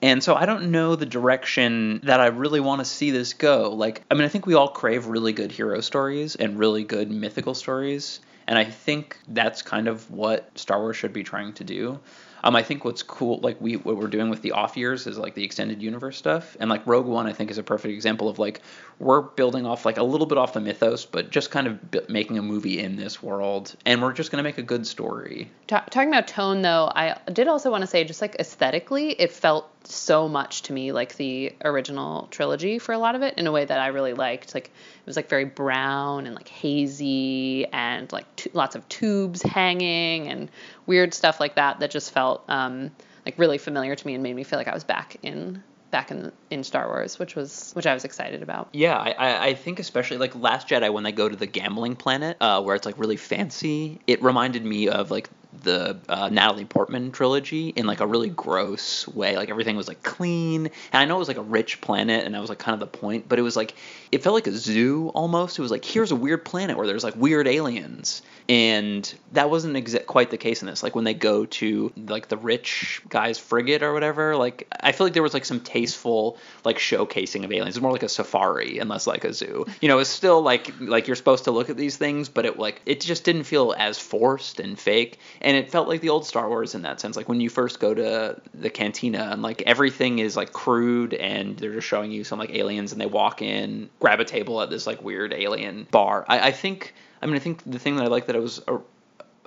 And 0.00 0.22
so 0.22 0.34
I 0.34 0.46
don't 0.46 0.70
know 0.70 0.96
the 0.96 1.04
direction 1.04 2.00
that 2.04 2.20
I 2.20 2.26
really 2.28 2.60
want 2.60 2.78
to 2.78 2.84
see 2.86 3.10
this 3.10 3.34
go. 3.34 3.70
Like, 3.70 4.02
I 4.10 4.14
mean, 4.14 4.24
I 4.24 4.28
think 4.28 4.46
we 4.46 4.54
all 4.54 4.68
crave 4.68 5.06
really 5.06 5.34
good 5.34 5.52
hero 5.52 5.80
stories 5.82 6.36
and 6.36 6.58
really 6.58 6.84
good 6.84 7.10
mythical 7.10 7.52
stories. 7.52 8.20
And 8.46 8.56
I 8.56 8.64
think 8.64 9.18
that's 9.28 9.60
kind 9.60 9.88
of 9.88 10.10
what 10.10 10.56
Star 10.56 10.78
Wars 10.78 10.96
should 10.96 11.12
be 11.12 11.24
trying 11.24 11.52
to 11.54 11.64
do. 11.64 12.00
Um, 12.44 12.54
I 12.56 12.62
think 12.62 12.84
what's 12.84 13.02
cool, 13.02 13.38
like 13.40 13.60
we 13.60 13.76
what 13.76 13.96
we're 13.96 14.08
doing 14.08 14.30
with 14.30 14.42
the 14.42 14.52
off 14.52 14.76
years 14.76 15.06
is 15.06 15.18
like 15.18 15.34
the 15.34 15.44
extended 15.44 15.82
universe 15.82 16.16
stuff, 16.16 16.56
and 16.60 16.70
like 16.70 16.86
Rogue 16.86 17.06
One, 17.06 17.26
I 17.26 17.32
think 17.32 17.50
is 17.50 17.58
a 17.58 17.62
perfect 17.62 17.92
example 17.92 18.28
of 18.28 18.38
like 18.38 18.60
we're 18.98 19.22
building 19.22 19.66
off 19.66 19.84
like 19.84 19.98
a 19.98 20.02
little 20.02 20.26
bit 20.26 20.38
off 20.38 20.52
the 20.52 20.60
mythos, 20.60 21.04
but 21.04 21.30
just 21.30 21.50
kind 21.50 21.66
of 21.66 21.90
b- 21.90 22.00
making 22.08 22.38
a 22.38 22.42
movie 22.42 22.78
in 22.78 22.96
this 22.96 23.22
world, 23.22 23.74
and 23.86 24.02
we're 24.02 24.12
just 24.12 24.30
gonna 24.30 24.42
make 24.42 24.58
a 24.58 24.62
good 24.62 24.86
story. 24.86 25.50
talking 25.66 26.08
about 26.08 26.28
tone, 26.28 26.62
though, 26.62 26.90
I 26.94 27.18
did 27.32 27.48
also 27.48 27.70
want 27.70 27.82
to 27.82 27.86
say 27.86 28.04
just 28.04 28.20
like 28.20 28.36
aesthetically, 28.38 29.10
it 29.10 29.32
felt 29.32 29.70
so 29.90 30.28
much 30.28 30.62
to 30.62 30.72
me 30.72 30.92
like 30.92 31.16
the 31.16 31.54
original 31.64 32.28
trilogy 32.30 32.78
for 32.78 32.92
a 32.92 32.98
lot 32.98 33.14
of 33.14 33.22
it 33.22 33.38
in 33.38 33.46
a 33.46 33.52
way 33.52 33.64
that 33.64 33.78
I 33.78 33.88
really 33.88 34.12
liked. 34.12 34.54
Like 34.54 34.66
it 34.66 35.06
was 35.06 35.16
like 35.16 35.28
very 35.28 35.44
brown 35.44 36.26
and 36.26 36.34
like 36.34 36.48
hazy 36.48 37.66
and 37.66 38.10
like 38.12 38.36
t- 38.36 38.50
lots 38.52 38.76
of 38.76 38.88
tubes 38.88 39.42
hanging 39.42 40.28
and 40.28 40.50
weird 40.86 41.14
stuff 41.14 41.40
like 41.40 41.56
that 41.56 41.80
that 41.80 41.90
just 41.90 42.12
felt 42.12 42.44
um, 42.48 42.90
like 43.24 43.38
really 43.38 43.58
familiar 43.58 43.94
to 43.94 44.06
me 44.06 44.14
and 44.14 44.22
made 44.22 44.34
me 44.36 44.44
feel 44.44 44.58
like 44.58 44.68
I 44.68 44.74
was 44.74 44.84
back 44.84 45.16
in 45.22 45.62
back 45.90 46.10
in 46.10 46.32
in 46.50 46.64
Star 46.64 46.86
Wars, 46.86 47.18
which 47.18 47.34
was 47.34 47.72
which 47.72 47.86
I 47.86 47.94
was 47.94 48.04
excited 48.04 48.42
about. 48.42 48.68
Yeah, 48.72 48.96
I, 48.96 49.48
I 49.48 49.54
think 49.54 49.80
especially 49.80 50.18
like 50.18 50.34
Last 50.34 50.68
Jedi 50.68 50.92
when 50.92 51.04
they 51.04 51.12
go 51.12 51.28
to 51.28 51.36
the 51.36 51.46
gambling 51.46 51.96
planet, 51.96 52.36
uh, 52.40 52.62
where 52.62 52.76
it's 52.76 52.86
like 52.86 52.98
really 52.98 53.16
fancy. 53.16 54.00
It 54.06 54.22
reminded 54.22 54.64
me 54.64 54.88
of 54.88 55.10
like 55.10 55.30
the 55.52 55.98
uh, 56.08 56.28
Natalie 56.28 56.64
Portman 56.64 57.10
trilogy 57.10 57.70
in 57.70 57.86
like 57.86 58.00
a 58.00 58.06
really 58.06 58.28
gross 58.28 59.08
way. 59.08 59.36
Like 59.36 59.50
everything 59.50 59.76
was 59.76 59.88
like 59.88 60.02
clean, 60.02 60.66
and 60.66 60.74
I 60.92 61.04
know 61.04 61.16
it 61.16 61.20
was 61.20 61.28
like 61.28 61.38
a 61.38 61.42
rich 61.42 61.80
planet, 61.80 62.24
and 62.24 62.34
that 62.34 62.40
was 62.40 62.50
like 62.50 62.58
kind 62.58 62.74
of 62.74 62.80
the 62.80 62.98
point. 62.98 63.28
But 63.28 63.38
it 63.38 63.42
was 63.42 63.56
like 63.56 63.74
it 64.12 64.22
felt 64.22 64.34
like 64.34 64.46
a 64.46 64.52
zoo 64.52 65.08
almost. 65.14 65.58
It 65.58 65.62
was 65.62 65.70
like 65.70 65.84
here's 65.84 66.10
a 66.10 66.16
weird 66.16 66.44
planet 66.44 66.76
where 66.76 66.86
there's 66.86 67.04
like 67.04 67.16
weird 67.16 67.48
aliens, 67.48 68.22
and 68.48 69.12
that 69.32 69.50
wasn't 69.50 69.74
exa- 69.74 70.06
quite 70.06 70.30
the 70.30 70.36
case 70.36 70.62
in 70.62 70.68
this. 70.68 70.82
Like 70.82 70.94
when 70.94 71.04
they 71.04 71.14
go 71.14 71.46
to 71.46 71.92
like 71.96 72.28
the 72.28 72.36
rich 72.36 73.02
guy's 73.08 73.38
frigate 73.38 73.82
or 73.82 73.92
whatever, 73.92 74.36
like 74.36 74.68
I 74.80 74.92
feel 74.92 75.06
like 75.06 75.14
there 75.14 75.22
was 75.22 75.34
like 75.34 75.44
some 75.44 75.60
tasteful 75.60 76.38
like 76.64 76.78
showcasing 76.78 77.44
of 77.44 77.52
aliens. 77.52 77.76
It's 77.76 77.82
more 77.82 77.92
like 77.92 78.02
a 78.02 78.08
safari 78.08 78.78
and 78.78 78.90
less 78.90 79.06
like 79.06 79.24
a 79.24 79.32
zoo. 79.32 79.66
You 79.80 79.88
know, 79.88 79.98
it's 79.98 80.10
still 80.10 80.42
like 80.42 80.72
like 80.80 81.06
you're 81.06 81.16
supposed 81.16 81.44
to 81.44 81.52
look 81.52 81.70
at 81.70 81.76
these 81.76 81.96
things, 81.96 82.28
but 82.28 82.44
it 82.44 82.58
like 82.58 82.82
it 82.84 83.00
just 83.00 83.24
didn't 83.24 83.44
feel 83.44 83.74
as 83.76 83.98
forced 83.98 84.60
and 84.60 84.78
fake 84.78 85.18
and 85.40 85.56
it 85.56 85.70
felt 85.70 85.88
like 85.88 86.00
the 86.00 86.08
old 86.08 86.26
Star 86.26 86.48
Wars 86.48 86.74
in 86.74 86.82
that 86.82 87.00
sense. 87.00 87.16
Like 87.16 87.28
when 87.28 87.40
you 87.40 87.48
first 87.48 87.80
go 87.80 87.94
to 87.94 88.40
the 88.54 88.70
cantina 88.70 89.28
and 89.32 89.42
like 89.42 89.62
everything 89.62 90.18
is 90.18 90.36
like 90.36 90.52
crude 90.52 91.14
and 91.14 91.56
they're 91.58 91.74
just 91.74 91.86
showing 91.86 92.10
you 92.10 92.24
some 92.24 92.38
like 92.38 92.50
aliens 92.50 92.92
and 92.92 93.00
they 93.00 93.06
walk 93.06 93.42
in, 93.42 93.90
grab 94.00 94.20
a 94.20 94.24
table 94.24 94.60
at 94.60 94.70
this 94.70 94.86
like 94.86 95.02
weird 95.02 95.32
alien 95.32 95.86
bar. 95.90 96.24
I, 96.28 96.48
I 96.48 96.52
think 96.52 96.94
I 97.22 97.26
mean 97.26 97.36
I 97.36 97.40
think 97.40 97.62
the 97.64 97.78
thing 97.78 97.96
that 97.96 98.04
I 98.04 98.08
like 98.08 98.26
that 98.26 98.36
it 98.36 98.42
was 98.42 98.60
a, 98.66 98.78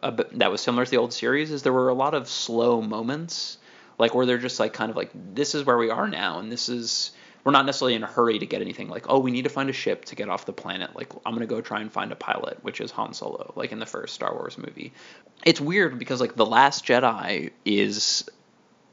a, 0.04 0.26
that 0.34 0.52
was 0.52 0.62
similar 0.62 0.86
to 0.86 0.92
the 0.92 0.98
old 0.98 1.14
series 1.14 1.52
is 1.52 1.64
there 1.64 1.74
were 1.74 1.90
a 1.90 1.94
lot 1.94 2.14
of 2.14 2.28
slow 2.28 2.82
moments 2.82 3.58
like 3.98 4.16
where 4.16 4.26
they're 4.26 4.38
just 4.38 4.60
like 4.60 4.74
kind 4.74 4.90
of 4.90 4.96
like 4.96 5.12
this 5.14 5.56
is 5.56 5.66
where 5.66 5.78
we 5.78 5.90
are 5.90 6.08
now 6.08 6.40
and 6.40 6.52
this 6.52 6.70
is 6.70 7.12
we're 7.44 7.52
not 7.52 7.66
necessarily 7.66 7.96
in 7.96 8.04
a 8.04 8.08
hurry 8.08 8.40
to 8.40 8.46
get 8.46 8.62
anything 8.62 8.88
like 8.88 9.06
oh 9.10 9.20
we 9.20 9.32
need 9.32 9.44
to 9.44 9.50
find 9.50 9.70
a 9.70 9.74
ship 9.74 10.06
to 10.06 10.16
get 10.16 10.30
off 10.30 10.46
the 10.46 10.54
planet 10.54 10.96
like 10.96 11.14
i'm 11.26 11.34
going 11.34 11.48
to 11.48 11.54
go 11.54 11.62
try 11.62 11.82
and 11.82 11.92
find 11.92 12.12
a 12.12 12.16
pilot 12.16 12.58
which 12.62 12.82
is 12.82 12.92
han 12.92 13.14
solo 13.14 13.54
like 13.56 13.72
in 13.72 13.80
the 13.80 13.86
first 13.86 14.14
star 14.14 14.34
wars 14.34 14.58
movie. 14.58 14.94
It's 15.46 15.60
weird 15.60 15.98
because 15.98 16.22
like 16.22 16.36
the 16.36 16.46
last 16.46 16.86
jedi 16.86 17.52
is 17.66 18.30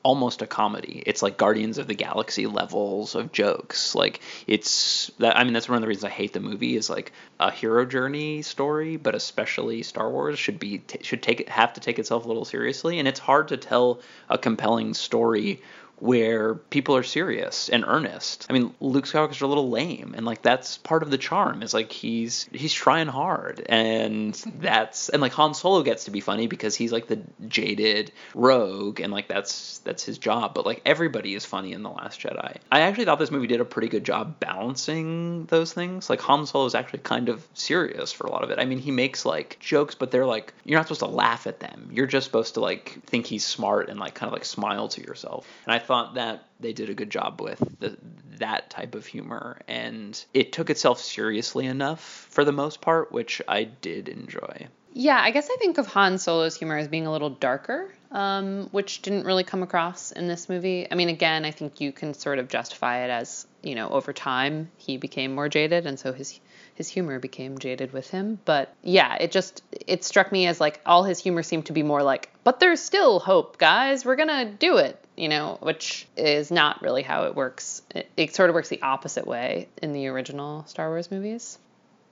almost 0.03 0.43
a 0.43 0.47
comedy. 0.47 1.03
It's 1.05 1.23
like 1.23 1.37
guardians 1.37 1.77
of 1.77 1.87
the 1.87 1.95
galaxy 1.95 2.47
levels 2.47 3.15
of 3.15 3.33
jokes. 3.33 3.95
Like 3.95 4.21
it's 4.47 5.11
that 5.19 5.37
i 5.37 5.45
mean 5.45 5.53
that's 5.53 5.69
one 5.69 5.77
of 5.77 5.83
the 5.83 5.89
reasons 5.89 6.05
i 6.05 6.09
hate 6.09 6.33
the 6.33 6.41
movie 6.41 6.77
is 6.77 6.89
like 6.89 7.13
a 7.41 7.51
hero 7.51 7.85
journey 7.85 8.43
story 8.43 8.97
but 8.97 9.15
especially 9.15 9.83
star 9.83 10.11
wars 10.11 10.39
should 10.39 10.59
be 10.59 10.83
should 11.03 11.23
take 11.23 11.49
have 11.49 11.73
to 11.75 11.81
take 11.81 11.99
itself 11.99 12.25
a 12.25 12.29
little 12.29 12.45
seriously 12.45 12.99
and 12.99 13.09
it's 13.09 13.21
hard 13.21 13.49
to 13.49 13.57
tell 13.57 14.01
a 14.29 14.39
compelling 14.39 14.95
story 14.95 15.61
where 16.01 16.55
people 16.55 16.97
are 16.97 17.03
serious 17.03 17.69
and 17.69 17.85
earnest. 17.87 18.47
I 18.49 18.53
mean, 18.53 18.75
Luke 18.81 19.07
Skywalker's 19.07 19.41
a 19.41 19.47
little 19.47 19.71
lame, 19.71 20.15
and 20.17 20.25
like 20.25 20.43
that's 20.43 20.79
part 20.79 21.03
of 21.03 21.11
the 21.11 21.19
charm. 21.19 21.63
Is 21.63 21.75
like 21.75 21.93
he's 21.93 22.49
he's 22.53 22.73
trying 22.73 23.09
hard, 23.09 23.65
and 23.69 24.35
that's 24.61 25.09
and 25.09 25.21
like 25.21 25.33
Han 25.33 25.55
Solo 25.55 25.83
gets 25.83 26.05
to 26.05 26.11
be 26.11 26.21
funny 26.21 26.47
because 26.47 26.75
he's 26.75 26.93
like 26.93 27.07
the 27.07 27.21
jaded 27.49 28.13
rogue, 28.35 29.01
and 29.01 29.13
like 29.13 29.29
that's 29.29 29.79
that's 29.79 30.05
his 30.05 30.19
job. 30.19 30.55
But 30.55 30.67
like 30.67 30.83
everybody 30.85 31.35
is 31.35 31.45
funny 31.45 31.73
in 31.73 31.83
the 31.83 31.91
Last 31.91 32.21
Jedi. 32.21 32.57
I 32.71 32.81
actually 32.81 33.05
thought 33.05 33.19
this 33.19 33.31
movie 33.31 33.47
did 33.47 33.61
a 33.61 33.65
pretty 33.65 33.89
good 33.89 34.05
job 34.05 34.39
balancing 34.41 35.47
those 35.47 35.73
things. 35.73 36.09
Like 36.09 36.21
Han 36.23 36.47
Solo 36.47 36.67
is 36.67 36.75
actually 36.75 37.01
kind 37.01 37.29
of 37.29 37.47
serious 37.55 38.13
for 38.13 38.27
a 38.27 38.31
lot 38.31 38.45
of 38.45 38.51
it. 38.51 38.59
I 38.59 38.65
mean, 38.65 38.79
he 38.79 38.91
makes 38.91 39.25
like 39.25 39.59
jokes, 39.61 39.95
but 39.95 40.11
they're 40.11 40.27
like 40.27 40.53
you're 40.65 40.79
not 40.79 40.87
supposed 40.87 41.01
to 41.01 41.07
laugh 41.07 41.47
at 41.47 41.61
them. 41.61 41.91
You're 41.93 42.07
just 42.07 42.27
supposed 42.27 42.55
to 42.55 42.61
like 42.61 42.99
think 43.07 43.27
he's 43.27 43.45
smart 43.45 43.89
and 43.89 43.99
like 43.99 44.15
kind 44.15 44.29
of 44.29 44.33
like 44.33 44.45
smile 44.45 44.89
to 44.89 45.01
yourself. 45.01 45.47
And 45.67 45.75
I 45.75 45.79
thought 45.89 46.15
that 46.15 46.45
they 46.61 46.75
did 46.75 46.91
a 46.91 46.95
good 46.95 47.11
job 47.11 47.41
with 47.41 47.59
the, 47.81 47.97
that 48.37 48.69
type 48.69 48.95
of 48.95 49.07
humor, 49.07 49.59
and 49.67 50.23
it 50.35 50.53
took 50.53 50.69
itself 50.69 51.01
seriously 51.01 51.65
enough 51.65 52.01
for 52.31 52.45
the 52.45 52.53
most 52.53 52.83
part, 52.83 53.11
which 53.11 53.41
I 53.49 53.65
did 53.65 54.09
enjoy. 54.09 54.69
Yeah, 54.93 55.19
I 55.19 55.31
guess 55.31 55.49
I 55.51 55.57
think 55.57 55.79
of 55.79 55.87
Han 55.87 56.19
Solo's 56.19 56.57
humor 56.57 56.77
as 56.77 56.89
being 56.89 57.07
a 57.07 57.13
little 57.13 57.31
darker, 57.31 57.91
um, 58.11 58.69
which 58.71 59.01
didn't 59.01 59.25
really 59.25 59.45
come 59.45 59.63
across 59.63 60.13
in 60.13 60.29
this 60.29 60.49
movie. 60.49 60.87
I 60.91 60.95
mean, 60.95 61.09
again, 61.09 61.47
I 61.47 61.53
think 61.53 61.81
you 61.81 61.91
can 61.91 62.13
sort 62.13 62.39
of 62.39 62.49
justify 62.49 63.05
it 63.05 63.11
as, 63.11 63.47
you 63.63 63.75
know, 63.75 63.89
over 63.89 64.13
time 64.13 64.71
he 64.77 64.99
became 64.99 65.35
more 65.35 65.49
jaded, 65.49 65.87
and 65.87 65.99
so 65.99 66.13
his 66.13 66.39
his 66.75 66.89
humor 66.89 67.19
became 67.19 67.59
jaded 67.59 67.93
with 67.93 68.11
him. 68.11 68.39
But 68.45 68.75
yeah, 68.83 69.17
it 69.19 69.33
just 69.33 69.63
it 69.87 70.05
struck 70.05 70.31
me 70.33 70.47
as 70.47 70.61
like 70.61 70.81
all 70.85 71.05
his 71.05 71.19
humor 71.19 71.43
seemed 71.43 71.67
to 71.67 71.73
be 71.73 71.83
more 71.83 72.03
like, 72.03 72.31
but 72.45 72.61
there's 72.61 72.81
still 72.81 73.21
hope, 73.21 73.57
guys. 73.59 74.05
We're 74.05 74.17
gonna 74.17 74.51
do 74.51 74.77
it, 74.77 75.03
you 75.19 75.29
know, 75.29 75.59
which 75.61 76.07
is 76.17 76.51
not 76.51 76.81
really 76.81 77.03
how 77.03 77.25
it 77.25 77.35
works. 77.35 77.83
It, 77.95 78.11
it 78.17 78.35
sort 78.35 78.51
of 78.51 78.55
works 78.55 78.69
the 78.69 78.83
opposite 78.83 79.27
way 79.27 79.69
in 79.83 79.93
the 79.93 80.07
original 80.07 80.65
Star 80.67 80.89
Wars 80.89 81.11
movies. 81.11 81.59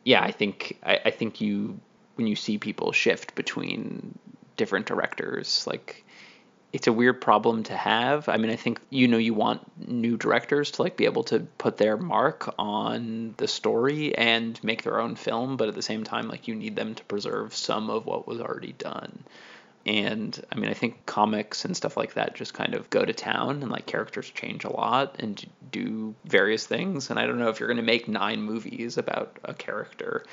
Yeah, 0.04 0.22
I 0.22 0.32
think 0.32 0.78
I, 0.82 1.00
I 1.06 1.10
think 1.10 1.40
you 1.40 1.80
when 2.16 2.26
you 2.26 2.36
see 2.36 2.58
people 2.58 2.92
shift 2.92 3.34
between 3.34 4.18
different 4.56 4.86
directors, 4.86 5.66
like 5.66 6.04
it's 6.72 6.88
a 6.88 6.92
weird 6.92 7.20
problem 7.20 7.62
to 7.64 7.76
have. 7.76 8.28
I 8.28 8.36
mean, 8.38 8.50
I 8.50 8.56
think 8.56 8.80
you 8.90 9.08
know 9.08 9.18
you 9.18 9.34
want 9.34 9.88
new 9.88 10.16
directors 10.16 10.72
to 10.72 10.82
like 10.82 10.96
be 10.96 11.04
able 11.04 11.24
to 11.24 11.40
put 11.58 11.76
their 11.76 11.96
mark 11.96 12.54
on 12.58 13.34
the 13.36 13.48
story 13.48 14.16
and 14.16 14.62
make 14.64 14.82
their 14.82 15.00
own 15.00 15.14
film, 15.14 15.56
but 15.56 15.68
at 15.68 15.74
the 15.74 15.82
same 15.82 16.04
time 16.04 16.28
like 16.28 16.48
you 16.48 16.54
need 16.54 16.76
them 16.76 16.94
to 16.94 17.04
preserve 17.04 17.54
some 17.54 17.88
of 17.88 18.04
what 18.04 18.26
was 18.26 18.40
already 18.40 18.72
done. 18.72 19.24
And 19.86 20.44
I 20.50 20.56
mean, 20.56 20.68
I 20.68 20.74
think 20.74 21.06
comics 21.06 21.64
and 21.64 21.76
stuff 21.76 21.96
like 21.96 22.14
that 22.14 22.34
just 22.34 22.52
kind 22.52 22.74
of 22.74 22.90
go 22.90 23.04
to 23.04 23.12
town 23.12 23.62
and 23.62 23.70
like 23.70 23.86
characters 23.86 24.28
change 24.28 24.64
a 24.64 24.72
lot 24.72 25.16
and 25.20 25.42
do 25.70 26.14
various 26.24 26.66
things. 26.66 27.08
And 27.08 27.20
I 27.20 27.26
don't 27.26 27.38
know 27.38 27.48
if 27.48 27.60
you're 27.60 27.68
going 27.68 27.76
to 27.76 27.84
make 27.84 28.08
nine 28.08 28.42
movies 28.42 28.98
about 28.98 29.38
a 29.44 29.54
character 29.54 30.24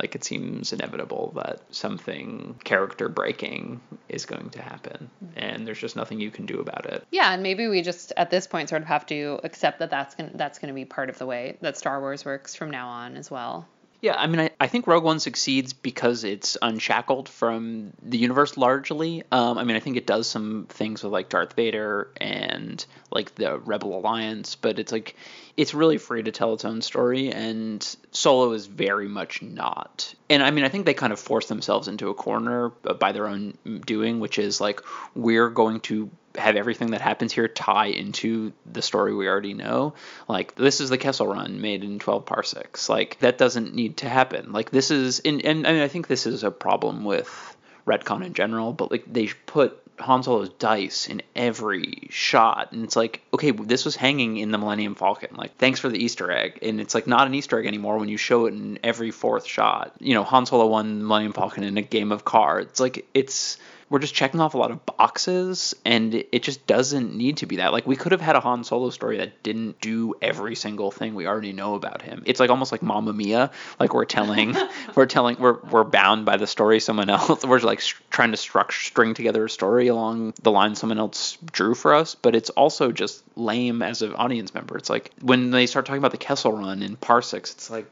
like 0.00 0.14
it 0.14 0.24
seems 0.24 0.72
inevitable 0.72 1.32
that 1.36 1.60
something 1.70 2.58
character 2.64 3.10
breaking 3.10 3.80
is 4.08 4.24
going 4.24 4.48
to 4.50 4.62
happen. 4.62 5.10
And 5.36 5.66
there's 5.66 5.78
just 5.78 5.94
nothing 5.94 6.18
you 6.18 6.30
can 6.30 6.46
do 6.46 6.60
about 6.60 6.86
it. 6.86 7.06
Yeah 7.10 7.32
and 7.32 7.42
maybe 7.42 7.68
we 7.68 7.82
just 7.82 8.12
at 8.16 8.30
this 8.30 8.46
point 8.46 8.70
sort 8.70 8.80
of 8.80 8.88
have 8.88 9.04
to 9.06 9.40
accept 9.44 9.80
that 9.80 9.90
that's 9.90 10.14
going 10.14 10.30
that's 10.34 10.58
to 10.58 10.72
be 10.72 10.86
part 10.86 11.10
of 11.10 11.18
the 11.18 11.26
way 11.26 11.58
that 11.60 11.76
star 11.76 12.00
wars 12.00 12.24
works 12.24 12.54
from 12.54 12.70
now 12.70 12.88
on 12.88 13.16
as 13.16 13.30
well 13.30 13.68
yeah, 14.02 14.16
I 14.16 14.26
mean, 14.26 14.40
I, 14.40 14.50
I 14.60 14.66
think 14.66 14.88
Rogue 14.88 15.04
One 15.04 15.20
succeeds 15.20 15.72
because 15.72 16.24
it's 16.24 16.58
unshackled 16.60 17.28
from 17.28 17.92
the 18.02 18.18
universe 18.18 18.56
largely. 18.56 19.22
Um, 19.30 19.58
I 19.58 19.62
mean, 19.62 19.76
I 19.76 19.80
think 19.80 19.96
it 19.96 20.08
does 20.08 20.26
some 20.26 20.66
things 20.68 21.04
with 21.04 21.12
like 21.12 21.28
Darth 21.28 21.52
Vader 21.52 22.10
and 22.20 22.84
like 23.12 23.36
the 23.36 23.60
Rebel 23.60 23.96
Alliance, 23.96 24.56
but 24.56 24.80
it's 24.80 24.90
like 24.90 25.14
it's 25.56 25.72
really 25.72 25.98
free 25.98 26.24
to 26.24 26.32
tell 26.32 26.52
its 26.52 26.64
own 26.64 26.82
story, 26.82 27.32
and 27.32 27.96
Solo 28.10 28.52
is 28.52 28.66
very 28.66 29.06
much 29.06 29.40
not. 29.40 30.12
And 30.28 30.42
I 30.42 30.50
mean, 30.50 30.64
I 30.64 30.68
think 30.68 30.84
they 30.84 30.94
kind 30.94 31.12
of 31.12 31.20
force 31.20 31.46
themselves 31.46 31.86
into 31.86 32.08
a 32.08 32.14
corner 32.14 32.70
by 32.70 33.12
their 33.12 33.28
own 33.28 33.56
doing, 33.86 34.18
which 34.18 34.36
is 34.36 34.60
like 34.60 34.80
we're 35.14 35.48
going 35.48 35.78
to 35.82 36.10
have 36.36 36.56
everything 36.56 36.92
that 36.92 37.00
happens 37.00 37.32
here 37.32 37.48
tie 37.48 37.86
into 37.86 38.52
the 38.70 38.82
story 38.82 39.14
we 39.14 39.28
already 39.28 39.54
know. 39.54 39.94
Like 40.28 40.54
this 40.54 40.80
is 40.80 40.90
the 40.90 40.98
Kessel 40.98 41.26
Run 41.26 41.60
made 41.60 41.84
in 41.84 41.98
12 41.98 42.26
parsecs. 42.26 42.88
Like 42.88 43.18
that 43.20 43.38
doesn't 43.38 43.74
need 43.74 43.98
to 43.98 44.08
happen. 44.08 44.52
Like 44.52 44.70
this 44.70 44.90
is, 44.90 45.20
and, 45.20 45.44
and 45.44 45.66
I 45.66 45.72
mean, 45.72 45.82
I 45.82 45.88
think 45.88 46.06
this 46.06 46.26
is 46.26 46.44
a 46.44 46.50
problem 46.50 47.04
with 47.04 47.56
retcon 47.86 48.24
in 48.24 48.34
general, 48.34 48.72
but 48.72 48.90
like 48.90 49.04
they 49.12 49.28
put 49.46 49.78
Han 49.98 50.22
Solo's 50.22 50.48
dice 50.48 51.06
in 51.08 51.22
every 51.36 52.08
shot, 52.10 52.72
and 52.72 52.84
it's 52.84 52.96
like, 52.96 53.22
okay, 53.32 53.50
this 53.50 53.84
was 53.84 53.94
hanging 53.94 54.36
in 54.36 54.50
the 54.50 54.58
Millennium 54.58 54.94
Falcon. 54.94 55.36
Like, 55.36 55.56
thanks 55.56 55.80
for 55.80 55.88
the 55.88 56.02
Easter 56.02 56.30
egg, 56.30 56.58
and 56.62 56.80
it's 56.80 56.94
like 56.94 57.06
not 57.06 57.26
an 57.26 57.34
Easter 57.34 57.58
egg 57.58 57.66
anymore 57.66 57.98
when 57.98 58.08
you 58.08 58.16
show 58.16 58.46
it 58.46 58.54
in 58.54 58.78
every 58.82 59.10
fourth 59.10 59.46
shot. 59.46 59.94
You 60.00 60.14
know, 60.14 60.24
Han 60.24 60.46
Solo 60.46 60.66
won 60.66 61.06
Millennium 61.06 61.32
Falcon 61.32 61.62
in 61.64 61.76
a 61.76 61.82
game 61.82 62.10
of 62.10 62.24
cards. 62.24 62.80
Like, 62.80 63.06
it's 63.14 63.58
we're 63.92 63.98
just 63.98 64.14
checking 64.14 64.40
off 64.40 64.54
a 64.54 64.56
lot 64.56 64.70
of 64.70 64.86
boxes 64.86 65.74
and 65.84 66.14
it 66.14 66.42
just 66.42 66.66
doesn't 66.66 67.14
need 67.14 67.36
to 67.36 67.46
be 67.46 67.56
that. 67.56 67.74
Like 67.74 67.86
we 67.86 67.94
could 67.94 68.12
have 68.12 68.22
had 68.22 68.36
a 68.36 68.40
han 68.40 68.64
solo 68.64 68.88
story 68.88 69.18
that 69.18 69.42
didn't 69.42 69.82
do 69.82 70.14
every 70.22 70.54
single 70.54 70.90
thing 70.90 71.14
we 71.14 71.26
already 71.26 71.52
know 71.52 71.74
about 71.74 72.00
him. 72.00 72.22
It's 72.24 72.40
like 72.40 72.48
almost 72.48 72.72
like 72.72 72.80
mamma 72.80 73.12
mia. 73.12 73.50
Like 73.78 73.92
we're 73.92 74.06
telling 74.06 74.56
we're 74.94 75.04
telling 75.04 75.36
we're, 75.38 75.58
we're 75.60 75.84
bound 75.84 76.24
by 76.24 76.38
the 76.38 76.46
story 76.46 76.80
someone 76.80 77.10
else. 77.10 77.44
We're 77.52 77.58
like 77.58 77.82
trying 78.08 78.30
to 78.30 78.38
structure 78.38 78.82
string 78.82 79.12
together 79.12 79.44
a 79.44 79.50
story 79.50 79.88
along 79.88 80.32
the 80.42 80.50
line 80.50 80.74
someone 80.74 80.98
else 80.98 81.36
drew 81.52 81.74
for 81.74 81.92
us 81.92 82.14
but 82.14 82.34
it's 82.34 82.48
also 82.48 82.92
just 82.92 83.22
lame 83.36 83.82
as 83.82 84.00
an 84.00 84.14
audience 84.14 84.54
member. 84.54 84.78
It's 84.78 84.88
like 84.88 85.10
when 85.20 85.50
they 85.50 85.66
start 85.66 85.84
talking 85.84 85.98
about 85.98 86.12
the 86.12 86.16
kessel 86.16 86.52
run 86.52 86.82
in 86.82 86.96
parsecs 86.96 87.52
it's 87.52 87.68
like 87.68 87.90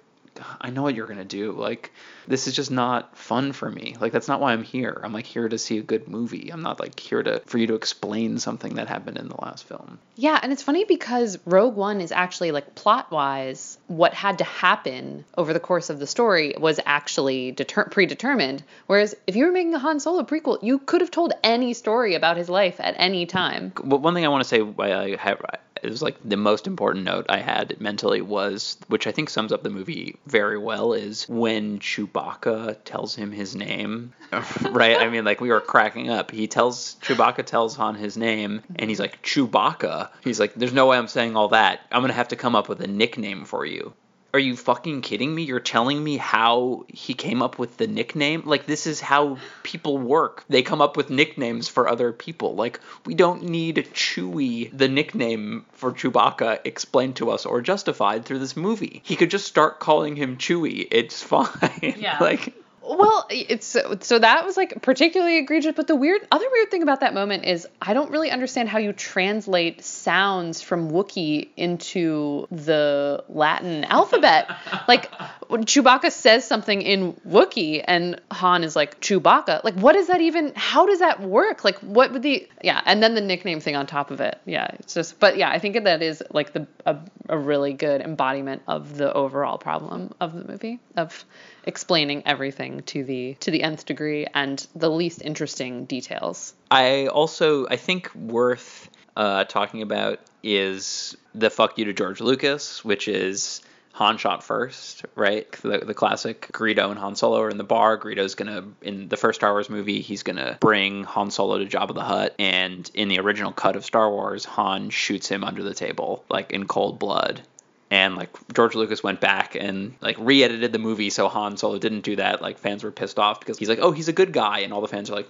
I 0.60 0.70
know 0.70 0.82
what 0.82 0.94
you're 0.94 1.06
gonna 1.06 1.24
do. 1.24 1.52
Like, 1.52 1.92
this 2.26 2.46
is 2.46 2.54
just 2.54 2.70
not 2.70 3.16
fun 3.16 3.52
for 3.52 3.70
me. 3.70 3.96
Like, 4.00 4.12
that's 4.12 4.28
not 4.28 4.40
why 4.40 4.52
I'm 4.52 4.62
here. 4.62 5.00
I'm 5.02 5.12
like 5.12 5.26
here 5.26 5.48
to 5.48 5.58
see 5.58 5.78
a 5.78 5.82
good 5.82 6.08
movie. 6.08 6.50
I'm 6.52 6.62
not 6.62 6.80
like 6.80 6.98
here 6.98 7.22
to 7.22 7.40
for 7.46 7.58
you 7.58 7.66
to 7.68 7.74
explain 7.74 8.38
something 8.38 8.74
that 8.74 8.88
happened 8.88 9.18
in 9.18 9.28
the 9.28 9.40
last 9.40 9.64
film. 9.64 9.98
Yeah, 10.16 10.38
and 10.42 10.52
it's 10.52 10.62
funny 10.62 10.84
because 10.84 11.38
Rogue 11.46 11.76
One 11.76 12.00
is 12.00 12.12
actually 12.12 12.52
like 12.52 12.74
plot 12.74 13.10
wise, 13.10 13.78
what 13.86 14.14
had 14.14 14.38
to 14.38 14.44
happen 14.44 15.24
over 15.36 15.52
the 15.52 15.60
course 15.60 15.90
of 15.90 15.98
the 15.98 16.06
story 16.06 16.54
was 16.58 16.78
actually 16.84 17.52
deter- 17.52 17.88
predetermined. 17.88 18.62
Whereas 18.86 19.14
if 19.26 19.36
you 19.36 19.46
were 19.46 19.52
making 19.52 19.74
a 19.74 19.78
Han 19.78 20.00
Solo 20.00 20.22
prequel, 20.22 20.62
you 20.62 20.78
could 20.78 21.00
have 21.00 21.10
told 21.10 21.32
any 21.42 21.74
story 21.74 22.14
about 22.14 22.36
his 22.36 22.48
life 22.48 22.76
at 22.80 22.94
any 22.98 23.26
time. 23.26 23.72
But 23.82 24.00
one 24.02 24.14
thing 24.14 24.24
I 24.24 24.28
want 24.28 24.42
to 24.42 24.48
say, 24.48 24.62
why 24.62 24.92
I 24.92 25.16
have 25.16 25.40
it 25.82 25.90
was 25.90 26.02
like 26.02 26.16
the 26.24 26.36
most 26.36 26.66
important 26.66 27.04
note 27.04 27.26
I 27.28 27.38
had 27.38 27.80
mentally 27.80 28.20
was, 28.20 28.76
which 28.88 29.06
I 29.06 29.12
think 29.12 29.30
sums 29.30 29.52
up 29.52 29.62
the 29.62 29.70
movie 29.70 30.16
very 30.26 30.58
well, 30.58 30.92
is 30.92 31.28
when 31.28 31.78
Chewbacca 31.78 32.78
tells 32.84 33.14
him 33.14 33.32
his 33.32 33.54
name, 33.54 34.12
right? 34.70 34.98
I 34.98 35.08
mean, 35.08 35.24
like 35.24 35.40
we 35.40 35.50
were 35.50 35.60
cracking 35.60 36.10
up. 36.10 36.30
He 36.30 36.46
tells 36.46 36.96
Chewbacca 37.02 37.46
tells 37.46 37.76
Han 37.76 37.94
his 37.94 38.16
name, 38.16 38.62
and 38.76 38.90
he's 38.90 39.00
like 39.00 39.22
Chewbacca. 39.22 40.10
He's 40.22 40.40
like, 40.40 40.54
"There's 40.54 40.72
no 40.72 40.86
way 40.86 40.98
I'm 40.98 41.08
saying 41.08 41.36
all 41.36 41.48
that. 41.48 41.80
I'm 41.90 42.02
gonna 42.02 42.12
have 42.12 42.28
to 42.28 42.36
come 42.36 42.54
up 42.54 42.68
with 42.68 42.80
a 42.80 42.86
nickname 42.86 43.44
for 43.44 43.64
you." 43.64 43.92
Are 44.32 44.38
you 44.38 44.56
fucking 44.56 45.02
kidding 45.02 45.34
me? 45.34 45.42
You're 45.42 45.60
telling 45.60 46.02
me 46.02 46.16
how 46.16 46.84
he 46.88 47.14
came 47.14 47.42
up 47.42 47.58
with 47.58 47.76
the 47.76 47.86
nickname? 47.86 48.42
Like, 48.44 48.66
this 48.66 48.86
is 48.86 49.00
how 49.00 49.38
people 49.62 49.98
work. 49.98 50.44
They 50.48 50.62
come 50.62 50.80
up 50.80 50.96
with 50.96 51.10
nicknames 51.10 51.68
for 51.68 51.88
other 51.88 52.12
people. 52.12 52.54
Like, 52.54 52.80
we 53.04 53.14
don't 53.14 53.44
need 53.44 53.88
Chewie, 53.94 54.70
the 54.76 54.88
nickname 54.88 55.66
for 55.72 55.92
Chewbacca, 55.92 56.60
explained 56.64 57.16
to 57.16 57.30
us 57.30 57.46
or 57.46 57.60
justified 57.60 58.24
through 58.24 58.38
this 58.38 58.56
movie. 58.56 59.02
He 59.04 59.16
could 59.16 59.30
just 59.30 59.46
start 59.46 59.80
calling 59.80 60.16
him 60.16 60.36
Chewie. 60.36 60.86
It's 60.90 61.22
fine. 61.30 61.96
Yeah. 61.98 62.18
like, 62.20 62.54
well, 62.98 63.26
it's 63.30 63.76
so 64.00 64.18
that 64.18 64.44
was 64.44 64.56
like 64.56 64.82
particularly 64.82 65.38
egregious. 65.38 65.74
But 65.76 65.86
the 65.86 65.96
weird, 65.96 66.26
other 66.32 66.46
weird 66.50 66.70
thing 66.70 66.82
about 66.82 67.00
that 67.00 67.14
moment 67.14 67.44
is 67.44 67.66
I 67.80 67.94
don't 67.94 68.10
really 68.10 68.30
understand 68.30 68.68
how 68.68 68.78
you 68.78 68.92
translate 68.92 69.84
sounds 69.84 70.60
from 70.60 70.90
Wookiee 70.90 71.48
into 71.56 72.46
the 72.50 73.24
Latin 73.28 73.84
alphabet. 73.84 74.50
like 74.88 75.10
Chewbacca 75.50 76.10
says 76.10 76.46
something 76.46 76.82
in 76.82 77.12
Wookiee 77.26 77.84
and 77.86 78.20
Han 78.30 78.64
is 78.64 78.74
like 78.76 79.00
Chewbacca, 79.00 79.62
like 79.64 79.74
what 79.74 79.92
does 79.92 80.08
that 80.08 80.20
even? 80.20 80.52
How 80.56 80.86
does 80.86 80.98
that 80.98 81.20
work? 81.20 81.64
Like 81.64 81.78
what 81.78 82.12
would 82.12 82.22
the? 82.22 82.48
Yeah, 82.62 82.80
and 82.84 83.02
then 83.02 83.14
the 83.14 83.20
nickname 83.20 83.60
thing 83.60 83.76
on 83.76 83.86
top 83.86 84.10
of 84.10 84.20
it. 84.20 84.38
Yeah, 84.44 84.68
it's 84.78 84.94
just. 84.94 85.18
But 85.18 85.36
yeah, 85.36 85.50
I 85.50 85.58
think 85.58 85.82
that 85.84 86.02
is 86.02 86.22
like 86.30 86.52
the 86.52 86.66
a, 86.86 86.96
a 87.28 87.38
really 87.38 87.72
good 87.72 88.00
embodiment 88.00 88.62
of 88.66 88.96
the 88.96 89.12
overall 89.12 89.58
problem 89.58 90.12
of 90.20 90.34
the 90.34 90.44
movie 90.44 90.80
of 90.96 91.24
explaining 91.64 92.22
everything 92.26 92.79
to 92.82 93.04
the 93.04 93.34
to 93.40 93.50
the 93.50 93.62
nth 93.62 93.86
degree 93.86 94.26
and 94.34 94.66
the 94.74 94.90
least 94.90 95.22
interesting 95.22 95.84
details. 95.84 96.54
I 96.70 97.06
also 97.06 97.66
I 97.68 97.76
think 97.76 98.14
worth 98.14 98.88
uh, 99.16 99.44
talking 99.44 99.82
about 99.82 100.20
is 100.42 101.16
the 101.34 101.50
fuck 101.50 101.78
you 101.78 101.84
to 101.86 101.92
George 101.92 102.20
Lucas, 102.20 102.84
which 102.84 103.08
is 103.08 103.62
Han 103.92 104.16
shot 104.16 104.42
first, 104.42 105.04
right? 105.14 105.50
The, 105.60 105.78
the 105.78 105.94
classic 105.94 106.48
Greedo 106.52 106.90
and 106.90 106.98
Han 106.98 107.16
Solo 107.16 107.40
are 107.42 107.50
in 107.50 107.58
the 107.58 107.64
bar. 107.64 107.98
Greedo's 107.98 108.34
gonna 108.34 108.64
in 108.80 109.08
the 109.08 109.16
first 109.16 109.40
Star 109.40 109.52
Wars 109.52 109.68
movie, 109.68 110.00
he's 110.00 110.22
gonna 110.22 110.56
bring 110.60 111.04
Han 111.04 111.30
Solo 111.30 111.58
to 111.58 111.66
Jabba 111.66 111.94
the 111.94 112.02
Hutt, 112.02 112.34
and 112.38 112.90
in 112.94 113.08
the 113.08 113.18
original 113.18 113.52
cut 113.52 113.76
of 113.76 113.84
Star 113.84 114.10
Wars, 114.10 114.44
Han 114.44 114.90
shoots 114.90 115.28
him 115.28 115.44
under 115.44 115.62
the 115.62 115.74
table, 115.74 116.24
like 116.30 116.52
in 116.52 116.66
cold 116.66 116.98
blood. 116.98 117.42
And 117.90 118.16
like 118.16 118.30
George 118.54 118.74
Lucas 118.74 119.02
went 119.02 119.20
back 119.20 119.56
and 119.56 119.94
like 120.00 120.16
re-edited 120.18 120.72
the 120.72 120.78
movie 120.78 121.10
so 121.10 121.28
Han 121.28 121.56
Solo 121.56 121.78
didn't 121.78 122.02
do 122.02 122.16
that. 122.16 122.40
Like 122.40 122.58
fans 122.58 122.84
were 122.84 122.92
pissed 122.92 123.18
off 123.18 123.40
because 123.40 123.58
he's 123.58 123.68
like, 123.68 123.80
oh, 123.80 123.90
he's 123.90 124.08
a 124.08 124.12
good 124.12 124.32
guy, 124.32 124.60
and 124.60 124.72
all 124.72 124.80
the 124.80 124.88
fans 124.88 125.10
are 125.10 125.16
like, 125.16 125.28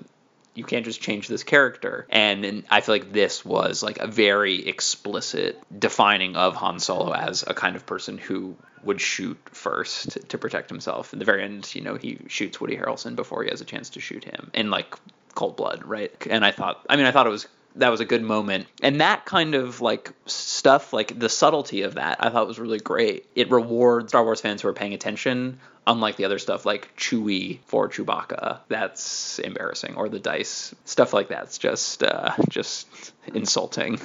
you 0.54 0.64
can't 0.64 0.84
just 0.84 1.00
change 1.00 1.28
this 1.28 1.44
character. 1.44 2.06
And, 2.10 2.44
and, 2.44 2.64
I 2.70 2.80
feel 2.80 2.94
like 2.96 3.12
this 3.12 3.44
was 3.44 3.82
like 3.82 3.98
a 3.98 4.06
very 4.06 4.66
explicit 4.66 5.62
defining 5.76 6.36
of 6.36 6.56
Han 6.56 6.80
Solo 6.80 7.12
as 7.12 7.44
a 7.46 7.54
kind 7.54 7.76
of 7.76 7.86
person 7.86 8.18
who 8.18 8.56
would 8.82 9.00
shoot 9.00 9.38
first 9.52 10.28
to 10.28 10.38
protect 10.38 10.68
himself. 10.68 11.12
In 11.12 11.18
the 11.18 11.24
very 11.24 11.44
end, 11.44 11.72
you 11.74 11.82
know, 11.82 11.94
he 11.94 12.18
shoots 12.28 12.60
Woody 12.60 12.76
Harrelson 12.76 13.14
before 13.14 13.44
he 13.44 13.50
has 13.50 13.60
a 13.60 13.64
chance 13.64 13.90
to 13.90 14.00
shoot 14.00 14.24
him 14.24 14.50
in 14.52 14.70
like 14.70 14.96
cold 15.34 15.56
blood, 15.56 15.84
right? 15.84 16.12
And 16.28 16.44
I 16.44 16.50
thought, 16.50 16.84
I 16.88 16.96
mean, 16.96 17.06
I 17.06 17.12
thought 17.12 17.26
it 17.26 17.30
was 17.30 17.46
that 17.76 17.88
was 17.90 18.00
a 18.00 18.04
good 18.04 18.22
moment. 18.22 18.66
And 18.82 19.00
that 19.00 19.24
kind 19.24 19.54
of 19.54 19.80
like 19.80 20.12
stuff, 20.26 20.92
like 20.92 21.18
the 21.18 21.28
subtlety 21.28 21.82
of 21.82 21.94
that, 21.94 22.18
I 22.20 22.30
thought 22.30 22.46
was 22.46 22.58
really 22.58 22.78
great. 22.78 23.26
It 23.34 23.50
rewards 23.50 24.10
Star 24.10 24.24
Wars 24.24 24.40
fans 24.40 24.62
who 24.62 24.68
are 24.68 24.72
paying 24.72 24.94
attention, 24.94 25.60
unlike 25.86 26.16
the 26.16 26.24
other 26.24 26.38
stuff 26.38 26.66
like 26.66 26.96
Chewie 26.96 27.60
for 27.66 27.88
Chewbacca. 27.88 28.60
That's 28.68 29.38
embarrassing. 29.38 29.94
Or 29.96 30.08
the 30.08 30.18
dice 30.18 30.74
stuff 30.84 31.12
like 31.12 31.28
that's 31.28 31.58
just 31.58 32.02
uh, 32.02 32.34
just 32.48 33.12
insulting. 33.32 34.00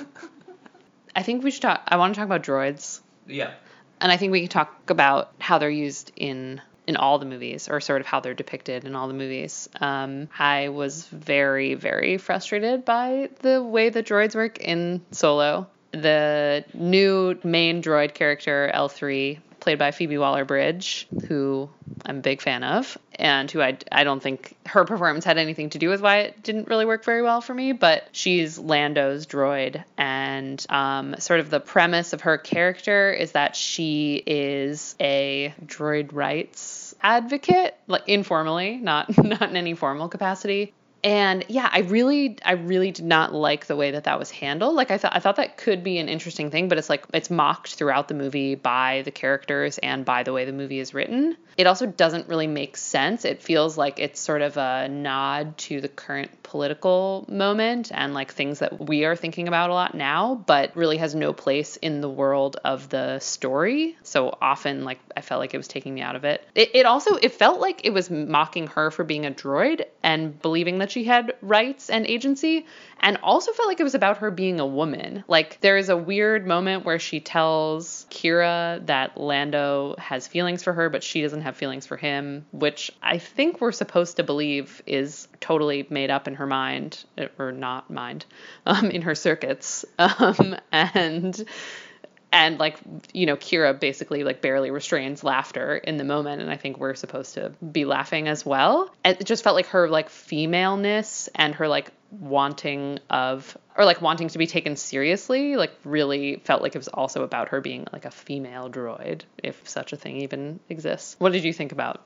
I 1.16 1.24
think 1.24 1.44
we 1.44 1.52
should 1.52 1.62
talk. 1.62 1.84
I 1.88 1.98
want 1.98 2.14
to 2.14 2.20
talk 2.20 2.26
about 2.26 2.44
droids. 2.44 3.02
Yeah. 3.26 3.52
And 4.02 4.12
I 4.12 4.18
think 4.18 4.32
we 4.32 4.42
can 4.42 4.50
talk 4.50 4.90
about 4.90 5.32
how 5.40 5.58
they're 5.58 5.70
used 5.70 6.12
in 6.16 6.62
in 6.88 6.98
all 6.98 7.20
the 7.20 7.26
movies 7.26 7.68
or 7.70 7.82
sort 7.82 8.02
of 8.02 8.08
how 8.08 8.20
they're 8.20 8.34
depicted 8.34 8.86
in 8.86 8.96
all 8.96 9.08
the 9.08 9.14
movies. 9.14 9.70
Um, 9.80 10.30
I 10.38 10.70
was 10.70 11.06
very, 11.08 11.74
very 11.74 12.18
frustrated 12.18 12.86
by 12.86 13.30
the 13.42 13.62
way 13.62 13.90
the 13.90 14.04
droids 14.04 14.36
work 14.36 14.60
in 14.60 15.02
Solo. 15.12 15.68
The 15.92 16.66
new 16.74 17.40
main 17.44 17.82
droid 17.82 18.14
character, 18.14 18.70
L3, 18.74 19.40
played 19.66 19.80
by 19.80 19.90
Phoebe 19.90 20.20
Waller 20.20 20.46
Bridge, 20.46 21.08
who 21.28 21.68
I'm 22.06 22.18
a 22.18 22.22
big 22.22 22.40
fan 22.40 22.64
of, 22.64 22.98
and 23.16 23.50
who 23.50 23.62
I, 23.62 23.78
I 23.92 24.04
don't 24.04 24.22
think 24.22 24.56
her 24.68 24.86
performance 24.86 25.26
had 25.26 25.40
anything 25.40 25.72
to 25.72 25.80
do 25.80 25.90
with 25.90 26.02
why 26.02 26.20
it 26.20 26.44
didn't 26.44 26.68
really 26.68 26.86
work 26.86 27.04
very 27.04 27.24
well 27.24 27.42
for 27.42 27.54
me, 27.54 27.72
but 27.72 28.08
she's 28.12 28.60
Lando's 28.60 29.26
droid. 29.26 29.84
And 29.98 30.64
um, 30.70 31.16
sort 31.18 31.40
of 31.40 31.50
the 31.50 31.60
premise 31.60 32.14
of 32.14 32.22
her 32.22 32.38
character 32.38 33.12
is 33.12 33.32
that 33.32 33.56
she 33.56 34.22
is 34.26 34.96
a 35.00 35.54
droid 35.66 36.10
rights 36.14 36.75
advocate, 37.06 37.78
like 37.88 38.04
informally, 38.08 38.78
not 38.78 39.16
not 39.24 39.44
in 39.44 39.56
any 39.56 39.76
formal 39.76 40.10
capacity 40.10 40.74
and 41.06 41.46
yeah 41.50 41.70
i 41.72 41.80
really 41.82 42.36
i 42.44 42.54
really 42.54 42.90
did 42.90 43.06
not 43.06 43.32
like 43.32 43.68
the 43.68 43.76
way 43.76 43.92
that 43.92 44.06
that 44.06 44.20
was 44.20 44.32
handled. 44.32 44.76
Like 44.76 44.92
i 44.92 44.98
thought 44.98 45.16
i 45.16 45.20
thought 45.20 45.38
that 45.38 45.56
could 45.56 45.84
be 45.84 46.00
an 46.00 46.10
interesting 46.10 46.50
thing 46.50 46.68
but 46.68 46.78
it's 46.78 46.90
like 46.90 47.06
it's 47.14 47.30
mocked 47.30 47.76
throughout 47.76 48.08
the 48.08 48.16
movie 48.16 48.56
by 48.56 49.04
the 49.06 49.12
characters 49.12 49.78
and 49.78 50.04
by 50.04 50.24
the 50.24 50.34
way 50.34 50.46
the 50.46 50.52
movie 50.52 50.80
is 50.80 50.94
written. 50.94 51.38
It 51.58 51.68
also 51.68 51.86
doesn't 51.86 52.28
really 52.28 52.48
make 52.48 52.76
sense. 52.76 53.24
It 53.24 53.42
feels 53.42 53.78
like 53.78 54.00
it's 54.00 54.20
sort 54.20 54.42
of 54.42 54.58
a 54.58 54.90
nod 54.90 55.58
to 55.60 55.80
the 55.80 55.88
current 55.88 56.44
political 56.44 57.26
moment 57.30 57.92
and 57.94 58.14
like 58.14 58.34
things 58.34 58.60
that 58.60 58.90
we 58.90 59.06
are 59.06 59.16
thinking 59.16 59.48
about 59.48 59.70
a 59.70 59.74
lot 59.74 59.96
now 59.96 60.44
but 60.48 60.76
really 60.76 60.98
has 60.98 61.16
no 61.16 61.32
place 61.32 61.78
in 61.78 62.02
the 62.02 62.10
world 62.10 62.58
of 62.66 62.90
the 62.90 63.20
story. 63.20 63.96
So 64.02 64.36
often 64.42 64.84
like 64.84 65.00
i 65.16 65.22
felt 65.22 65.40
like 65.40 65.54
it 65.54 65.58
was 65.58 65.68
taking 65.68 65.94
me 65.94 66.02
out 66.02 66.16
of 66.16 66.26
it. 66.26 66.44
It, 66.56 66.72
it 66.74 66.86
also 66.88 67.16
it 67.16 67.34
felt 67.34 67.60
like 67.60 67.86
it 67.86 67.94
was 67.94 68.10
mocking 68.10 68.68
her 68.68 68.90
for 68.90 69.04
being 69.04 69.28
a 69.28 69.32
droid 69.32 69.86
and 70.06 70.40
believing 70.40 70.78
that 70.78 70.92
she 70.92 71.04
had 71.04 71.34
rights 71.42 71.90
and 71.90 72.06
agency 72.06 72.68
and 73.00 73.18
also 73.24 73.52
felt 73.52 73.68
like 73.68 73.80
it 73.80 73.84
was 73.84 73.96
about 73.96 74.20
her 74.20 74.30
being 74.30 74.60
a 74.60 74.66
woman. 74.66 75.24
Like 75.28 75.60
there 75.62 75.78
is 75.78 75.90
a 75.90 75.98
weird 75.98 76.46
moment 76.46 76.86
where 76.86 77.00
she 77.00 77.20
tells 77.20 78.06
Qi'ra 78.12 78.86
that 78.86 79.18
Lando 79.18 79.96
has 79.98 80.28
feelings 80.28 80.62
for 80.62 80.74
her, 80.74 80.92
but 80.92 81.02
she 81.02 81.24
doesn't 81.24 81.42
have 81.42 81.58
feelings 81.58 81.88
for 81.88 81.98
him, 81.98 82.46
which 82.52 82.92
I 83.02 83.18
think 83.18 83.60
we're 83.60 83.72
supposed 83.72 84.18
to 84.18 84.24
believe 84.24 84.84
is 84.86 85.28
totally 85.40 85.88
made 85.90 86.12
up 86.12 86.28
in 86.28 86.36
her 86.36 86.46
mind, 86.46 87.04
or 87.40 87.52
not 87.52 87.90
mind, 87.90 88.28
um, 88.68 88.92
in 88.92 89.02
her 89.02 89.16
circuits. 89.16 89.86
Um, 89.98 90.56
and 90.72 91.44
and 92.36 92.60
like 92.60 92.78
you 93.14 93.26
know 93.26 93.38
Qi'ra 93.38 93.80
basically 93.80 94.26
like 94.26 94.42
barely 94.42 94.70
restrains 94.70 95.24
laughter 95.24 95.78
in 95.78 95.96
the 95.96 96.04
moment 96.04 96.42
and 96.42 96.52
I 96.52 96.58
think 96.58 96.78
we're 96.78 96.94
supposed 96.94 97.36
to 97.36 97.54
be 97.72 97.86
laughing 97.86 98.28
as 98.28 98.46
well. 98.46 98.94
It 99.06 99.24
just 99.24 99.44
felt 99.44 99.56
like 99.56 99.68
her 99.68 99.88
like 99.88 100.10
femaleness 100.10 101.30
and 101.34 101.56
her 101.56 101.70
like 101.70 101.92
wanting 102.12 103.00
of 103.10 103.58
or 103.78 103.86
like 103.86 104.02
wanting 104.02 104.28
to 104.28 104.38
be 104.38 104.48
taken 104.48 104.76
seriously 104.76 105.56
like 105.56 105.72
really 105.86 106.36
felt 106.44 106.62
like 106.62 106.76
it 106.76 106.78
was 106.78 106.90
also 106.90 107.24
about 107.24 107.50
her 107.50 107.62
being 107.62 107.88
like 107.94 108.04
a 108.04 108.12
female 108.12 108.70
droid 108.70 109.22
if 109.42 109.68
such 109.68 109.94
a 109.94 109.96
thing 109.96 110.18
even 110.18 110.60
exists. 110.70 111.16
What 111.20 111.32
did 111.32 111.46
you 111.46 111.54
think 111.54 111.72
about 111.72 112.04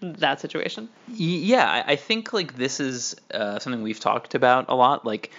that 0.00 0.40
situation? 0.40 0.88
Yeah, 1.06 1.84
I 1.86 1.94
think 1.94 2.32
like 2.32 2.56
this 2.56 2.80
is 2.80 3.14
uh, 3.32 3.60
something 3.60 3.82
we've 3.82 4.00
talked 4.00 4.34
about 4.34 4.66
a 4.68 4.74
lot. 4.74 5.06
Like 5.06 5.30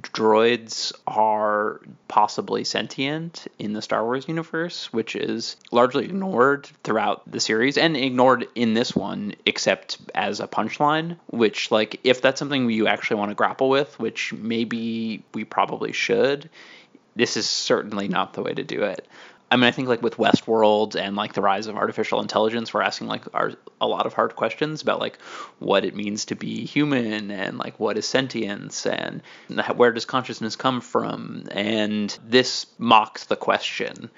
droids 0.00 0.92
are 1.06 1.80
possibly 2.08 2.64
sentient 2.64 3.46
in 3.58 3.72
the 3.72 3.82
Star 3.82 4.04
Wars 4.04 4.26
universe, 4.28 4.92
which 4.92 5.16
is 5.16 5.56
largely 5.70 6.04
ignored 6.04 6.68
throughout 6.84 7.30
the 7.30 7.40
series 7.40 7.78
and 7.78 7.96
ignored 7.96 8.46
in 8.54 8.74
this 8.74 8.94
one, 8.94 9.34
except 9.46 9.98
as 10.14 10.40
a 10.40 10.48
punchline. 10.48 11.16
Which, 11.26 11.70
like, 11.70 12.00
if 12.04 12.22
that's 12.22 12.38
something 12.38 12.70
you 12.70 12.86
actually 12.86 13.18
want 13.18 13.30
to 13.30 13.34
grapple 13.34 13.68
with, 13.68 13.98
which 13.98 14.32
maybe 14.32 15.24
we 15.34 15.44
probably 15.44 15.92
should, 15.92 16.48
this 17.14 17.36
is 17.36 17.48
certainly 17.48 18.08
not 18.08 18.32
the 18.32 18.42
way 18.42 18.54
to 18.54 18.64
do 18.64 18.82
it. 18.82 19.06
I 19.52 19.56
mean, 19.56 19.64
I 19.64 19.70
think 19.70 19.86
like 19.86 20.00
with 20.00 20.16
Westworld 20.16 20.96
and 20.96 21.14
like 21.14 21.34
the 21.34 21.42
rise 21.42 21.66
of 21.66 21.76
artificial 21.76 22.22
intelligence, 22.22 22.72
we're 22.72 22.80
asking 22.80 23.08
like 23.08 23.22
our, 23.34 23.52
a 23.82 23.86
lot 23.86 24.06
of 24.06 24.14
hard 24.14 24.34
questions 24.34 24.80
about 24.80 24.98
like 24.98 25.20
what 25.58 25.84
it 25.84 25.94
means 25.94 26.24
to 26.26 26.34
be 26.34 26.64
human 26.64 27.30
and 27.30 27.58
like 27.58 27.78
what 27.78 27.98
is 27.98 28.06
sentience 28.06 28.86
and 28.86 29.20
where 29.76 29.92
does 29.92 30.06
consciousness 30.06 30.56
come 30.56 30.80
from. 30.80 31.44
And 31.50 32.18
this 32.26 32.64
mocks 32.78 33.26
the 33.26 33.36
question. 33.36 34.08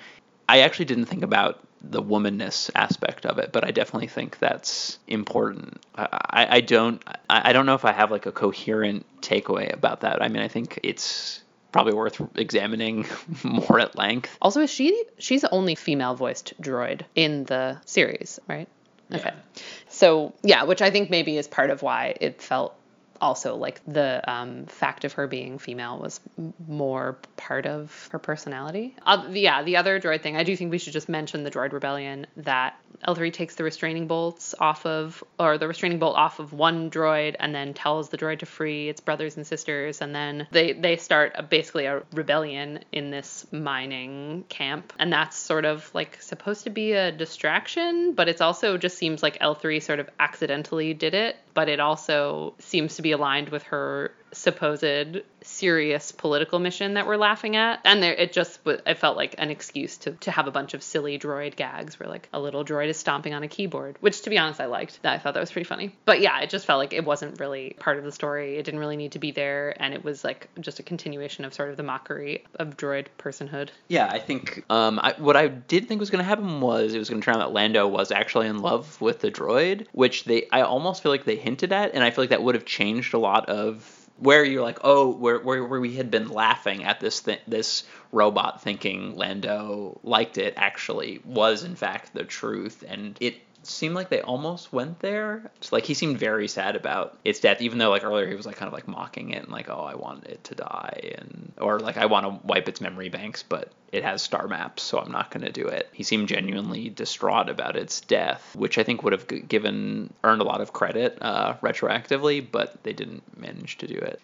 I 0.49 0.61
actually 0.61 0.85
didn't 0.85 1.07
think 1.07 1.25
about 1.25 1.67
the 1.83 2.01
womanness 2.01 2.71
aspect 2.77 3.27
of 3.27 3.39
it, 3.39 3.51
but 3.51 3.65
I 3.65 3.73
definitely 3.73 4.09
think 4.09 4.39
that's 4.39 5.01
important. 5.09 5.85
I, 5.97 6.47
I 6.49 6.61
don't 6.61 7.03
I 7.29 7.53
don't 7.53 7.67
know 7.67 7.75
if 7.75 7.85
I 7.85 7.91
have 7.91 8.13
like 8.13 8.27
a 8.27 8.33
coherent 8.33 9.05
takeaway 9.21 9.73
about 9.73 10.03
that. 10.03 10.23
I 10.23 10.29
mean, 10.29 10.45
I 10.45 10.49
think 10.49 10.79
it's 10.85 11.43
probably 11.75 11.93
worth 11.93 12.23
examining 12.37 13.05
more 13.43 13.81
at 13.81 13.99
length. 13.99 14.39
Also, 14.41 14.61
is 14.61 14.71
she 14.71 15.05
she's 15.19 15.41
the 15.41 15.51
only 15.51 15.75
female 15.75 16.15
voiced 16.15 16.55
droid 16.63 17.03
in 17.17 17.43
the 17.47 17.81
series, 17.85 18.39
right? 18.47 18.69
Okay. 19.13 19.33
Yeah. 19.35 19.63
So 19.89 20.33
yeah, 20.45 20.63
which 20.63 20.81
I 20.81 20.91
think 20.91 21.11
maybe 21.11 21.37
is 21.37 21.49
part 21.49 21.71
of 21.71 21.83
why 21.83 22.15
it 22.21 22.41
felt 22.41 22.77
also 23.21 23.57
like 23.57 23.81
the 23.87 24.23
um, 24.31 24.67
fact 24.67 25.05
of 25.05 25.15
her 25.15 25.27
being 25.27 25.59
female 25.59 25.99
was 25.99 26.21
more 26.67 27.19
part 27.37 27.67
of 27.67 28.09
her 28.13 28.19
personality. 28.19 28.95
Uh, 29.05 29.27
yeah, 29.31 29.63
the 29.63 29.77
other 29.77 30.01
droid 30.01 30.23
thing, 30.23 30.37
I 30.37 30.45
do 30.45 30.57
think 30.57 30.71
we 30.71 30.79
should 30.79 30.93
just 30.93 31.09
mention 31.09 31.45
the 31.45 31.51
droid 31.51 31.73
rebellion 31.73 32.27
that 32.39 32.79
L3 33.07 33.33
takes 33.33 33.57
the 33.57 33.65
restraining 33.65 34.07
bolts 34.07 34.55
off 34.59 34.87
of, 34.87 35.23
or 35.39 35.59
the 35.59 35.69
restraining 35.69 35.99
bolt 35.99 36.17
off 36.17 36.39
of 36.39 36.53
one 36.53 36.91
droid 36.91 37.37
and 37.39 37.55
then 37.55 37.75
tells 37.75 38.09
the 38.09 38.17
droid 38.17 38.39
to 38.39 38.47
free 38.47 38.89
its 38.89 39.01
brothers 39.01 39.37
and 39.37 39.47
sisters. 39.47 40.01
And 40.01 40.15
then 40.15 40.47
they, 40.51 40.73
they 40.73 40.97
start 40.97 41.33
a, 41.35 41.43
basically 41.43 41.87
a 41.87 42.03
rebellion 42.13 42.81
in 42.93 43.11
this 43.11 43.47
mining 43.53 44.45
camp. 44.49 44.93
And 44.99 45.13
that's 45.13 45.37
sort 45.37 45.65
of 45.65 45.91
like 45.95 46.21
supposed 46.23 46.65
to 46.65 46.71
be 46.71 46.93
a 46.93 47.13
distraction, 47.13 48.15
but 48.15 48.29
it's 48.29 48.41
also 48.41 48.79
just 48.79 48.97
seems 48.97 49.23
like 49.23 49.39
L3 49.39 49.83
sort 49.83 50.01
of 50.01 50.09
accidentally 50.19 50.95
did 50.95 51.15
it. 51.15 51.37
But 51.53 51.69
it 51.69 51.81
also 51.81 52.55
seems 52.59 52.97
to 52.97 53.03
be 53.05 53.13
aligned 53.13 53.51
with 53.51 53.63
her 53.65 54.11
supposed 54.37 55.23
serious 55.43 56.13
political 56.13 56.59
mission 56.59 56.95
that 56.95 57.07
we're 57.07 57.17
laughing 57.17 57.57
at. 57.57 57.81
And 57.85 58.03
there, 58.03 58.15
it 58.15 58.33
just 58.33 58.61
it 58.65 58.99
felt 58.99 59.17
like 59.17 59.35
an 59.39 59.51
excuse 59.51 59.97
to, 59.99 60.13
to 60.13 60.31
have 60.31 60.47
a 60.47 60.51
bunch 60.51 60.75
of 60.75 60.83
silly 60.83 61.19
droid 61.19 61.57
gags 61.57 61.99
where 62.01 62.09
like 62.09 62.29
a 62.33 62.41
little 62.41 62.65
droid 62.65 62.89
is 62.89 62.97
stomping 62.97 63.35
on 63.35 63.43
a 63.43 63.49
keyboard, 63.49 63.97
which 64.01 64.23
to 64.23 64.31
be 64.31 64.39
honest 64.39 64.61
I 64.61 64.67
liked. 64.67 64.99
I 65.05 65.19
thought 65.19 65.35
that 65.35 65.41
was 65.41 65.53
pretty 65.53 65.67
funny. 65.67 65.95
But 66.05 66.21
yeah, 66.21 66.41
it 66.41 66.51
just 66.51 66.67
felt 66.67 66.79
like 66.79 66.93
it 66.93 67.05
wasn't 67.05 67.41
really 67.41 67.77
part 67.79 67.99
of 67.99 68.05
the 68.05 68.13
story. 68.13 68.57
It 68.57 68.65
didn't 68.65 68.81
really 68.81 68.97
need 68.97 69.13
to 69.13 69.19
be 69.19 69.31
there, 69.31 69.75
and 69.81 69.95
it 69.95 70.05
was 70.05 70.25
like 70.25 70.49
just 70.61 70.79
a 70.79 70.83
continuation 70.83 71.45
of 71.45 71.55
sort 71.55 71.71
of 71.71 71.77
the 71.77 71.83
mockery 71.83 72.45
of 72.57 72.77
droid 72.77 73.07
personhood. 73.19 73.69
Yeah, 73.89 74.09
I 74.11 74.19
think 74.19 74.65
um, 74.71 74.99
I, 74.99 75.15
what 75.19 75.37
I 75.37 75.49
did 75.49 75.89
think 75.89 76.01
was 76.01 76.11
going 76.11 76.23
to 76.23 76.29
happen 76.29 76.61
was 76.61 76.95
it 76.95 76.99
was 76.99 77.11
going 77.11 77.21
to 77.21 77.25
turn 77.25 77.37
out 77.37 77.41
that 77.41 77.53
Lando 77.53 77.87
was 77.87 78.11
actually 78.11 78.49
in 78.49 78.59
love 78.59 79.01
with 79.01 79.21
the 79.21 79.31
droid, 79.31 79.87
which 79.93 80.25
they 80.25 80.49
I 80.51 80.63
almost 80.63 81.03
feel 81.03 81.13
like 81.13 81.25
they 81.25 81.37
hinted 81.37 81.73
at, 81.73 81.95
and 81.95 82.03
I 82.03 82.11
feel 82.11 82.23
like 82.23 82.31
that 82.31 82.43
would 82.43 82.55
have 82.55 82.65
changed 82.65 83.15
a 83.15 83.19
lot 83.19 83.49
of 83.49 84.04
where 84.19 84.45
you're 84.45 84.63
like, 84.63 84.79
oh, 84.83 85.11
where 85.11 85.39
where, 85.39 85.65
where 85.65 85.81
we 85.81 85.95
had 85.95 86.11
been 86.11 86.29
laughing 86.29 86.85
at 86.85 87.01
this 87.01 87.21
th- 87.21 87.41
this 87.47 87.85
robot 88.13 88.63
thinking 88.63 89.17
Lando 89.17 90.01
liked 90.03 90.39
it 90.39 90.55
actually 90.57 91.21
was 91.25 91.65
in 91.65 91.75
fact 91.77 92.15
the 92.15 92.25
truth, 92.25 92.85
and 92.87 93.17
it 93.21 93.37
seemed 93.67 93.95
like 93.95 94.09
they 94.09 94.21
almost 94.21 94.73
went 94.73 95.01
there. 95.01 95.51
It's 95.57 95.73
like 95.73 95.85
he 95.85 95.95
seemed 95.95 96.19
very 96.19 96.49
sad 96.49 96.77
about 96.77 97.19
its 97.25 97.41
death, 97.41 97.61
even 97.61 97.79
though 97.79 97.91
like 97.91 98.05
earlier 98.05 98.29
he 98.29 98.35
was 98.35 98.47
like 98.47 98.57
kind 98.57 98.67
of 98.67 98.73
like 98.73 98.89
mocking 98.89 99.31
it 99.31 99.43
and 99.43 99.53
like, 99.53 99.69
oh, 99.69 99.85
I 99.85 99.95
want 99.95 100.25
it 100.25 100.45
to 100.45 100.55
die, 100.55 101.15
and 101.19 101.53
or 101.59 101.81
like 101.81 101.97
I 101.97 102.07
want 102.07 102.27
to 102.27 102.47
wipe 102.47 102.69
its 102.69 102.81
memory 102.81 103.09
banks, 103.09 103.43
but 103.43 103.73
it 103.93 104.05
has 104.05 104.23
star 104.23 104.49
maps, 104.49 104.83
so 104.83 104.99
I'm 104.99 105.13
not 105.13 105.31
going 105.31 105.45
to 105.47 105.53
do 105.53 105.67
it. 105.67 105.89
He 105.93 106.03
seemed 106.03 106.29
genuinely 106.29 106.89
distraught 106.89 107.49
about 107.49 107.77
its 107.77 108.01
death, 108.01 108.55
which 108.57 108.77
I 108.77 108.83
think 108.83 109.03
would 109.03 109.13
have 109.13 109.29
given 109.49 110.13
earned 110.25 110.41
a 110.41 110.45
lot 110.45 110.61
of 110.61 110.73
credit 110.73 111.19
uh, 111.21 111.55
retroactively, 111.63 112.45
but 112.51 112.83
they 112.83 112.93
didn't 112.93 113.23
manage 113.39 113.79
to 113.79 113.87
do 113.87 113.97
it. 113.97 114.21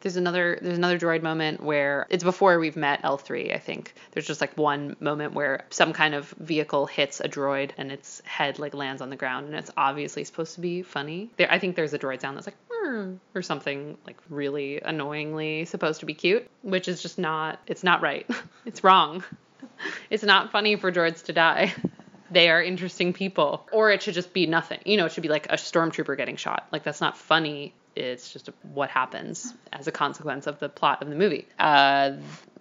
There's 0.00 0.16
another 0.16 0.58
there's 0.60 0.78
another 0.78 0.98
droid 0.98 1.22
moment 1.22 1.62
where 1.62 2.06
it's 2.10 2.24
before 2.24 2.58
we've 2.58 2.76
met 2.76 3.02
L3, 3.02 3.54
I 3.54 3.58
think. 3.58 3.94
There's 4.12 4.26
just 4.26 4.40
like 4.40 4.56
one 4.56 4.96
moment 5.00 5.32
where 5.34 5.64
some 5.70 5.92
kind 5.92 6.14
of 6.14 6.28
vehicle 6.38 6.86
hits 6.86 7.20
a 7.20 7.28
droid 7.28 7.70
and 7.78 7.90
its 7.90 8.20
head 8.24 8.58
like 8.58 8.74
lands 8.74 9.02
on 9.02 9.10
the 9.10 9.16
ground 9.16 9.46
and 9.46 9.54
it's 9.54 9.70
obviously 9.76 10.24
supposed 10.24 10.54
to 10.54 10.60
be 10.60 10.82
funny. 10.82 11.30
There 11.36 11.50
I 11.50 11.58
think 11.58 11.76
there's 11.76 11.94
a 11.94 11.98
droid 11.98 12.20
sound 12.20 12.36
that's 12.36 12.46
like 12.46 12.56
mmm, 12.70 13.18
or 13.34 13.42
something 13.42 13.96
like 14.06 14.18
really 14.28 14.80
annoyingly 14.80 15.64
supposed 15.64 16.00
to 16.00 16.06
be 16.06 16.14
cute, 16.14 16.48
which 16.62 16.88
is 16.88 17.02
just 17.02 17.18
not 17.18 17.60
it's 17.66 17.82
not 17.82 18.02
right. 18.02 18.28
it's 18.66 18.84
wrong. 18.84 19.24
It's 20.08 20.22
not 20.22 20.52
funny 20.52 20.76
for 20.76 20.90
droids 20.90 21.24
to 21.24 21.32
die. 21.32 21.74
They 22.30 22.50
are 22.50 22.60
interesting 22.62 23.12
people. 23.12 23.66
Or 23.72 23.90
it 23.90 24.02
should 24.02 24.14
just 24.14 24.32
be 24.32 24.46
nothing. 24.46 24.80
You 24.84 24.96
know, 24.96 25.06
it 25.06 25.12
should 25.12 25.22
be 25.22 25.28
like 25.28 25.46
a 25.46 25.54
stormtrooper 25.56 26.16
getting 26.16 26.36
shot. 26.36 26.66
Like 26.72 26.82
that's 26.82 27.00
not 27.00 27.16
funny 27.16 27.72
it's 27.96 28.32
just 28.32 28.50
what 28.74 28.90
happens 28.90 29.54
as 29.72 29.86
a 29.86 29.92
consequence 29.92 30.46
of 30.46 30.58
the 30.58 30.68
plot 30.68 31.02
of 31.02 31.08
the 31.08 31.16
movie. 31.16 31.46
Uh, 31.58 32.12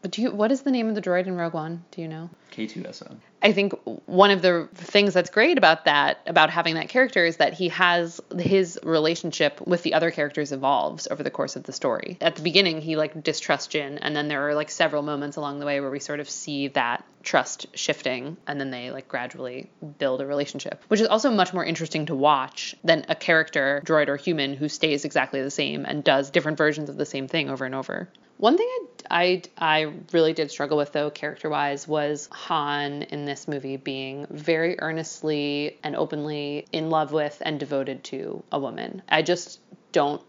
do 0.07 0.21
you? 0.21 0.31
What 0.31 0.51
is 0.51 0.61
the 0.61 0.71
name 0.71 0.89
of 0.89 0.95
the 0.95 1.01
droid 1.01 1.27
in 1.27 1.35
Rogue 1.35 1.53
One? 1.53 1.83
Do 1.91 2.01
you 2.01 2.07
know? 2.07 2.29
K2SO. 2.51 3.17
I 3.41 3.51
think 3.51 3.73
one 4.05 4.31
of 4.31 4.41
the 4.41 4.67
things 4.73 5.13
that's 5.13 5.29
great 5.29 5.57
about 5.57 5.85
that, 5.85 6.19
about 6.25 6.49
having 6.49 6.75
that 6.75 6.89
character, 6.89 7.25
is 7.25 7.37
that 7.37 7.53
he 7.53 7.69
has 7.69 8.21
his 8.37 8.79
relationship 8.81 9.61
with 9.65 9.83
the 9.83 9.93
other 9.93 10.09
characters 10.09 10.51
evolves 10.51 11.07
over 11.11 11.21
the 11.21 11.29
course 11.29 11.55
of 11.55 11.63
the 11.63 11.73
story. 11.73 12.17
At 12.21 12.35
the 12.35 12.41
beginning, 12.41 12.81
he 12.81 12.95
like 12.95 13.21
distrusts 13.23 13.73
Jyn, 13.73 13.99
and 14.01 14.15
then 14.15 14.29
there 14.29 14.47
are 14.47 14.55
like 14.55 14.71
several 14.71 15.03
moments 15.03 15.37
along 15.37 15.59
the 15.59 15.65
way 15.65 15.79
where 15.79 15.91
we 15.91 15.99
sort 15.99 16.19
of 16.19 16.29
see 16.29 16.69
that 16.69 17.03
trust 17.23 17.67
shifting, 17.73 18.37
and 18.47 18.59
then 18.59 18.71
they 18.71 18.89
like 18.91 19.07
gradually 19.07 19.69
build 19.99 20.21
a 20.21 20.25
relationship, 20.25 20.83
which 20.87 21.01
is 21.01 21.07
also 21.07 21.29
much 21.29 21.53
more 21.53 21.65
interesting 21.65 22.05
to 22.07 22.15
watch 22.15 22.75
than 22.83 23.05
a 23.09 23.15
character, 23.15 23.81
droid 23.85 24.07
or 24.07 24.15
human, 24.15 24.53
who 24.53 24.69
stays 24.69 25.05
exactly 25.05 25.41
the 25.41 25.51
same 25.51 25.85
and 25.85 26.03
does 26.03 26.31
different 26.31 26.57
versions 26.57 26.89
of 26.89 26.97
the 26.97 27.05
same 27.05 27.27
thing 27.27 27.49
over 27.49 27.65
and 27.65 27.75
over. 27.75 28.09
One 28.37 28.57
thing 28.57 28.67
I, 29.09 29.41
I, 29.57 29.77
I 29.79 29.93
really 30.11 30.33
did 30.33 30.51
struggle 30.51 30.77
with, 30.77 30.91
though, 30.91 31.09
character 31.09 31.49
wise, 31.49 31.87
was 31.87 32.27
Han 32.31 33.03
in 33.03 33.25
this 33.25 33.47
movie 33.47 33.77
being 33.77 34.27
very 34.29 34.79
earnestly 34.79 35.77
and 35.83 35.95
openly 35.95 36.65
in 36.71 36.89
love 36.89 37.11
with 37.11 37.41
and 37.45 37.59
devoted 37.59 38.03
to 38.05 38.43
a 38.51 38.59
woman. 38.59 39.01
I 39.07 39.21
just 39.21 39.59
don't 39.91 40.21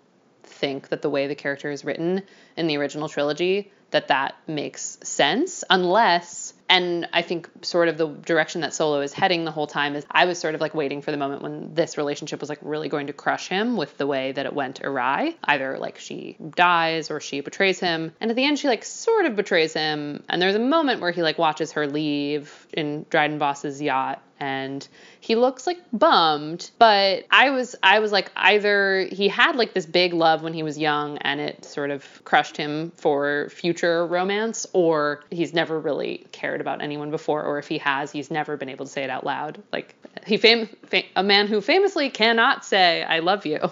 think 0.45 0.89
that 0.91 1.03
the 1.03 1.11
way 1.11 1.27
the 1.27 1.35
character 1.35 1.71
is 1.71 1.85
written 1.85 2.23
in 2.57 2.67
the 2.69 2.77
original 2.77 3.09
trilogy 3.09 3.73
that 3.91 4.09
that 4.09 4.37
makes 4.47 4.99
sense 5.03 5.65
unless 5.69 6.55
and 6.69 7.09
I 7.13 7.23
think 7.23 7.49
sort 7.63 7.89
of 7.89 7.97
the 7.97 8.09
direction 8.09 8.63
that 8.63 8.75
Solo 8.75 9.01
is 9.01 9.13
heading 9.13 9.45
the 9.45 9.51
whole 9.51 9.67
time 9.67 9.95
is 9.95 10.05
I 10.11 10.25
was 10.25 10.39
sort 10.39 10.55
of 10.55 10.61
like 10.61 10.75
waiting 10.75 11.03
for 11.03 11.11
the 11.11 11.17
moment 11.17 11.43
when 11.43 11.75
this 11.75 11.97
relationship 11.97 12.41
was 12.41 12.49
like 12.49 12.59
really 12.63 12.89
going 12.89 13.07
to 13.07 13.13
crush 13.13 13.49
him 13.49 13.77
with 13.77 13.97
the 13.99 14.07
way 14.07 14.33
that 14.33 14.47
it 14.47 14.53
went 14.53 14.81
awry. 14.83 15.35
Either 15.45 15.79
like 15.79 15.99
she 15.99 16.37
dies 16.55 17.11
or 17.11 17.21
she 17.21 17.41
betrays 17.41 17.79
him. 17.79 18.13
And 18.21 18.31
at 18.31 18.37
the 18.37 18.45
end 18.45 18.59
she 18.59 18.69
like 18.69 18.85
sort 18.85 19.27
of 19.27 19.37
betrays 19.37 19.73
him. 19.73 20.25
And 20.29 20.43
there's 20.43 20.57
a 20.57 20.61
moment 20.61 21.01
where 21.01 21.13
he 21.13 21.23
like 21.23 21.39
watches 21.39 21.73
her 21.73 21.87
leave 21.87 22.67
in 22.73 23.07
Dryden 23.11 23.39
Voss's 23.39 23.81
yacht 23.81 24.23
and 24.39 24.87
he 25.21 25.35
looks 25.35 25.67
like 25.67 25.79
bummed 25.93 26.71
but 26.79 27.25
i 27.31 27.51
was 27.51 27.75
i 27.83 27.99
was 27.99 28.13
like 28.13 28.31
either 28.37 29.09
he 29.11 29.29
had 29.29 29.57
like 29.57 29.73
this 29.73 29.87
big 29.87 30.13
love 30.13 30.43
when 30.43 30.53
he 30.53 30.63
was 30.63 30.77
young 30.79 31.19
and 31.19 31.41
it 31.41 31.65
sort 31.65 31.91
of 31.91 32.23
crushed 32.25 32.57
him 32.57 32.91
for 32.97 33.49
future 33.51 34.07
romance 34.07 34.67
or 34.73 35.25
he's 35.31 35.55
never 35.55 35.79
really 35.79 36.27
cared 36.33 36.61
about 36.61 36.83
anyone 36.83 37.11
before 37.11 37.43
or 37.43 37.59
if 37.59 37.69
he 37.69 37.79
has 37.79 38.11
he's 38.13 38.31
never 38.31 38.57
been 38.57 38.69
able 38.69 38.85
to 38.85 38.91
say 38.91 39.05
it 39.05 39.11
out 39.11 39.25
loud. 39.25 39.63
Like 39.73 39.95
he 40.27 40.37
fam, 40.37 40.69
fam 40.87 41.05
a 41.15 41.23
man 41.23 41.47
who 41.47 41.61
famously 41.61 42.11
cannot 42.11 42.65
say 42.65 43.03
i 43.03 43.21
love 43.21 43.47
you. 43.47 43.61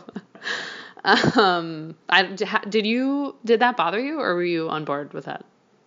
Um 1.36 1.96
I, 2.08 2.22
did 2.22 2.86
you 2.86 3.36
did 3.44 3.60
that 3.60 3.76
bother 3.76 4.00
you 4.00 4.20
or 4.20 4.34
were 4.34 4.42
you 4.42 4.70
on 4.70 4.86
board 4.86 5.12
with 5.12 5.26
that 5.26 5.44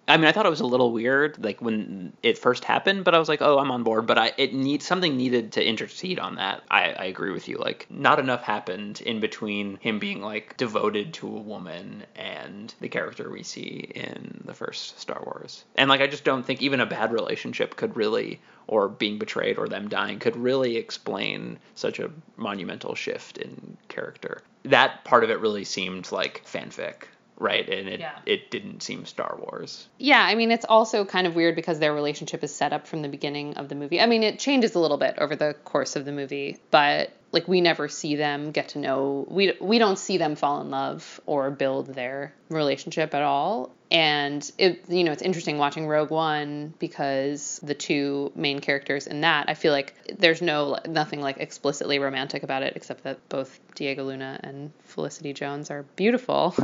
I 0.07 0.15
mean, 0.15 0.25
I 0.25 0.31
thought 0.31 0.45
it 0.45 0.49
was 0.49 0.61
a 0.61 0.65
little 0.65 0.93
weird, 0.93 1.43
like 1.43 1.61
when 1.61 2.13
it 2.23 2.37
first 2.37 2.63
happened, 2.63 3.03
but 3.03 3.13
I 3.13 3.19
was 3.19 3.27
like, 3.27 3.41
oh, 3.41 3.59
I'm 3.59 3.71
on 3.71 3.83
board. 3.83 4.07
But 4.07 4.17
I 4.17 4.33
it 4.37 4.53
needs 4.53 4.85
something 4.85 5.17
needed 5.17 5.53
to 5.53 5.65
intercede 5.65 6.17
on 6.17 6.35
that. 6.35 6.63
I, 6.71 6.93
I 6.93 7.05
agree 7.05 7.31
with 7.31 7.49
you. 7.49 7.57
Like, 7.57 7.87
not 7.89 8.17
enough 8.17 8.41
happened 8.43 9.01
in 9.01 9.19
between 9.19 9.77
him 9.81 9.99
being 9.99 10.21
like 10.21 10.55
devoted 10.55 11.13
to 11.15 11.27
a 11.27 11.41
woman 11.41 12.05
and 12.15 12.73
the 12.79 12.87
character 12.87 13.29
we 13.29 13.43
see 13.43 13.91
in 13.95 14.43
the 14.45 14.53
first 14.53 14.99
Star 14.99 15.21
Wars. 15.25 15.65
And 15.75 15.89
like, 15.89 15.99
I 15.99 16.07
just 16.07 16.23
don't 16.23 16.45
think 16.45 16.61
even 16.61 16.79
a 16.79 16.85
bad 16.85 17.11
relationship 17.11 17.75
could 17.75 17.97
really, 17.97 18.39
or 18.67 18.87
being 18.87 19.19
betrayed 19.19 19.57
or 19.57 19.67
them 19.67 19.89
dying, 19.89 20.19
could 20.19 20.37
really 20.37 20.77
explain 20.77 21.59
such 21.75 21.99
a 21.99 22.11
monumental 22.37 22.95
shift 22.95 23.37
in 23.37 23.75
character. 23.89 24.41
That 24.63 25.03
part 25.03 25.25
of 25.25 25.29
it 25.29 25.41
really 25.41 25.65
seemed 25.65 26.11
like 26.13 26.45
fanfic 26.45 27.03
right? 27.37 27.67
And 27.67 27.87
it 27.87 27.99
yeah. 27.99 28.17
it 28.25 28.51
didn't 28.51 28.81
seem 28.83 29.05
star 29.05 29.37
wars. 29.39 29.87
Yeah 29.97 30.21
i 30.21 30.35
mean 30.35 30.51
it's 30.51 30.65
also 30.65 31.05
kind 31.05 31.27
of 31.27 31.35
weird 31.35 31.55
because 31.55 31.79
their 31.79 31.93
relationship 31.93 32.43
is 32.43 32.53
set 32.53 32.73
up 32.73 32.87
from 32.87 33.01
the 33.01 33.09
beginning 33.09 33.55
of 33.55 33.69
the 33.69 33.75
movie. 33.75 34.01
I 34.01 34.05
mean 34.05 34.23
it 34.23 34.39
changes 34.39 34.75
a 34.75 34.79
little 34.79 34.97
bit 34.97 35.15
over 35.17 35.35
the 35.35 35.55
course 35.63 35.95
of 35.95 36.05
the 36.05 36.11
movie 36.11 36.57
but 36.71 37.11
like 37.31 37.47
we 37.47 37.61
never 37.61 37.87
see 37.87 38.15
them 38.15 38.51
get 38.51 38.69
to 38.69 38.79
know 38.79 39.25
we 39.29 39.53
we 39.59 39.79
don't 39.79 39.99
see 39.99 40.17
them 40.17 40.35
fall 40.35 40.61
in 40.61 40.69
love 40.69 41.19
or 41.25 41.51
build 41.51 41.87
their 41.87 42.33
relationship 42.49 43.13
at 43.13 43.21
all. 43.21 43.71
And 43.89 44.49
it 44.57 44.89
you 44.89 45.03
know 45.03 45.11
it's 45.11 45.21
interesting 45.21 45.57
watching 45.57 45.87
Rogue 45.87 46.09
One 46.09 46.73
because 46.79 47.59
the 47.63 47.73
two 47.73 48.31
main 48.35 48.59
characters 48.59 49.07
in 49.07 49.21
that 49.21 49.49
I 49.49 49.53
feel 49.53 49.73
like 49.73 50.17
there's 50.17 50.41
no 50.41 50.77
nothing 50.87 51.21
like 51.21 51.37
explicitly 51.37 51.99
romantic 51.99 52.43
about 52.43 52.63
it 52.63 52.73
except 52.75 53.03
that 53.03 53.27
both 53.29 53.59
Diego 53.75 54.05
Luna 54.05 54.39
and 54.43 54.71
Felicity 54.83 55.33
Jones 55.33 55.69
are 55.69 55.83
beautiful 55.95 56.55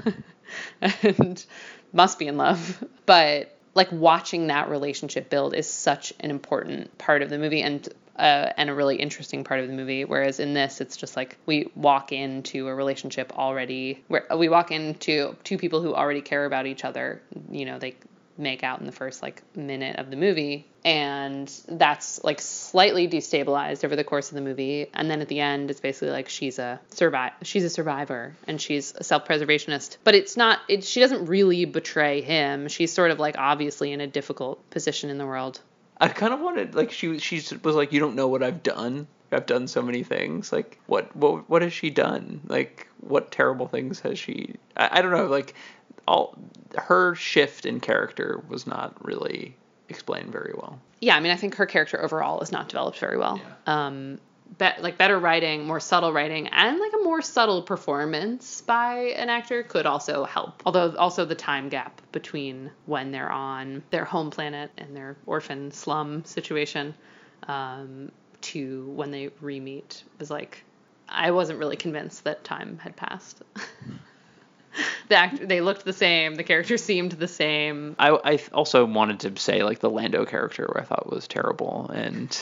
and 0.81 1.45
must 1.91 2.19
be 2.19 2.27
in 2.27 2.37
love. 2.37 2.83
But 3.05 3.55
like 3.75 3.91
watching 3.91 4.47
that 4.47 4.69
relationship 4.69 5.29
build 5.29 5.53
is 5.53 5.67
such 5.67 6.13
an 6.19 6.29
important 6.29 6.97
part 6.97 7.21
of 7.21 7.29
the 7.29 7.37
movie. 7.37 7.61
And 7.61 7.87
uh, 8.17 8.49
and 8.57 8.69
a 8.69 8.73
really 8.73 8.95
interesting 8.97 9.43
part 9.43 9.59
of 9.59 9.67
the 9.67 9.73
movie. 9.73 10.05
Whereas 10.05 10.39
in 10.39 10.53
this, 10.53 10.81
it's 10.81 10.97
just 10.97 11.15
like 11.15 11.37
we 11.45 11.71
walk 11.75 12.11
into 12.11 12.67
a 12.67 12.75
relationship 12.75 13.33
already, 13.37 14.03
where 14.07 14.25
we 14.37 14.49
walk 14.49 14.71
into 14.71 15.35
two 15.43 15.57
people 15.57 15.81
who 15.81 15.93
already 15.93 16.21
care 16.21 16.45
about 16.45 16.65
each 16.65 16.85
other. 16.85 17.21
You 17.51 17.65
know, 17.65 17.79
they 17.79 17.95
make 18.37 18.63
out 18.63 18.79
in 18.79 18.85
the 18.85 18.91
first 18.91 19.21
like 19.21 19.41
minute 19.55 19.97
of 19.99 20.09
the 20.09 20.15
movie 20.15 20.65
and 20.83 21.51
that's 21.67 22.23
like 22.23 22.41
slightly 22.41 23.07
destabilized 23.07 23.85
over 23.85 23.95
the 23.95 24.03
course 24.03 24.29
of 24.29 24.35
the 24.35 24.41
movie 24.41 24.87
and 24.93 25.09
then 25.09 25.21
at 25.21 25.27
the 25.27 25.39
end 25.39 25.69
it's 25.69 25.79
basically 25.79 26.09
like 26.09 26.27
she's 26.29 26.57
a 26.57 26.79
she's 27.43 27.63
a 27.63 27.69
survivor 27.69 28.35
and 28.47 28.59
she's 28.59 28.93
a 28.97 29.03
self-preservationist 29.03 29.97
but 30.03 30.15
it's 30.15 30.35
not 30.35 30.59
it, 30.67 30.83
she 30.83 30.99
doesn't 30.99 31.25
really 31.27 31.65
betray 31.65 32.21
him 32.21 32.67
she's 32.67 32.91
sort 32.91 33.11
of 33.11 33.19
like 33.19 33.37
obviously 33.37 33.91
in 33.91 34.01
a 34.01 34.07
difficult 34.07 34.67
position 34.71 35.09
in 35.09 35.17
the 35.17 35.25
world 35.25 35.61
I 35.97 36.07
kind 36.09 36.33
of 36.33 36.39
wanted 36.39 36.75
like 36.75 36.91
she 36.91 37.19
she 37.19 37.41
was 37.63 37.75
like 37.75 37.93
you 37.93 37.99
don't 37.99 38.15
know 38.15 38.27
what 38.27 38.43
I've 38.43 38.63
done. 38.63 39.07
I've 39.31 39.45
done 39.45 39.67
so 39.67 39.81
many 39.81 40.03
things. 40.03 40.51
Like 40.51 40.79
what 40.87 41.15
what 41.15 41.49
what 41.49 41.61
has 41.61 41.73
she 41.73 41.89
done? 41.89 42.41
Like 42.47 42.87
what 43.01 43.31
terrible 43.31 43.67
things 43.67 43.99
has 44.01 44.19
she? 44.19 44.55
I, 44.77 44.99
I 44.99 45.01
don't 45.01 45.11
know. 45.11 45.27
Like 45.27 45.55
all 46.07 46.37
her 46.75 47.15
shift 47.15 47.65
in 47.65 47.79
character 47.79 48.43
was 48.47 48.67
not 48.67 48.93
really 49.05 49.55
explained 49.89 50.31
very 50.31 50.53
well. 50.55 50.79
Yeah, 51.01 51.15
I 51.15 51.19
mean 51.19 51.31
I 51.31 51.35
think 51.35 51.55
her 51.55 51.65
character 51.65 52.01
overall 52.01 52.41
is 52.41 52.51
not 52.51 52.69
developed 52.69 52.99
very 52.99 53.17
well. 53.17 53.39
Yeah. 53.67 53.85
Um, 53.87 54.19
be- 54.57 54.81
like 54.81 54.97
better 54.97 55.19
writing, 55.19 55.65
more 55.65 55.79
subtle 55.79 56.13
writing, 56.13 56.47
and 56.47 56.79
like 56.79 56.93
a 56.93 57.03
more 57.03 57.21
subtle 57.21 57.61
performance 57.61 58.61
by 58.61 59.13
an 59.17 59.29
actor 59.29 59.63
could 59.63 59.85
also 59.85 60.23
help. 60.23 60.61
Although 60.65 60.95
also 60.95 61.25
the 61.25 61.35
time 61.35 61.69
gap 61.69 62.01
between 62.11 62.71
when 62.85 63.11
they're 63.11 63.31
on 63.31 63.83
their 63.89 64.05
home 64.05 64.31
planet 64.31 64.71
and 64.77 64.95
their 64.95 65.17
orphan 65.25 65.71
slum 65.71 66.25
situation 66.25 66.93
um, 67.47 68.11
to 68.41 68.85
when 68.91 69.11
they 69.11 69.29
re-meet 69.41 70.03
was 70.19 70.29
like 70.29 70.63
I 71.07 71.31
wasn't 71.31 71.59
really 71.59 71.75
convinced 71.75 72.23
that 72.23 72.43
time 72.43 72.79
had 72.79 72.95
passed. 72.95 73.41
the 75.09 75.15
act 75.15 75.47
they 75.47 75.61
looked 75.61 75.85
the 75.85 75.93
same 75.93 76.35
the 76.35 76.43
character 76.43 76.77
seemed 76.77 77.11
the 77.11 77.27
same 77.27 77.95
I, 77.99 78.09
I 78.09 78.39
also 78.51 78.85
wanted 78.85 79.19
to 79.21 79.39
say 79.39 79.63
like 79.63 79.79
the 79.79 79.89
lando 79.89 80.25
character 80.25 80.79
i 80.79 80.83
thought 80.83 81.11
was 81.11 81.27
terrible 81.27 81.91
and 81.93 82.35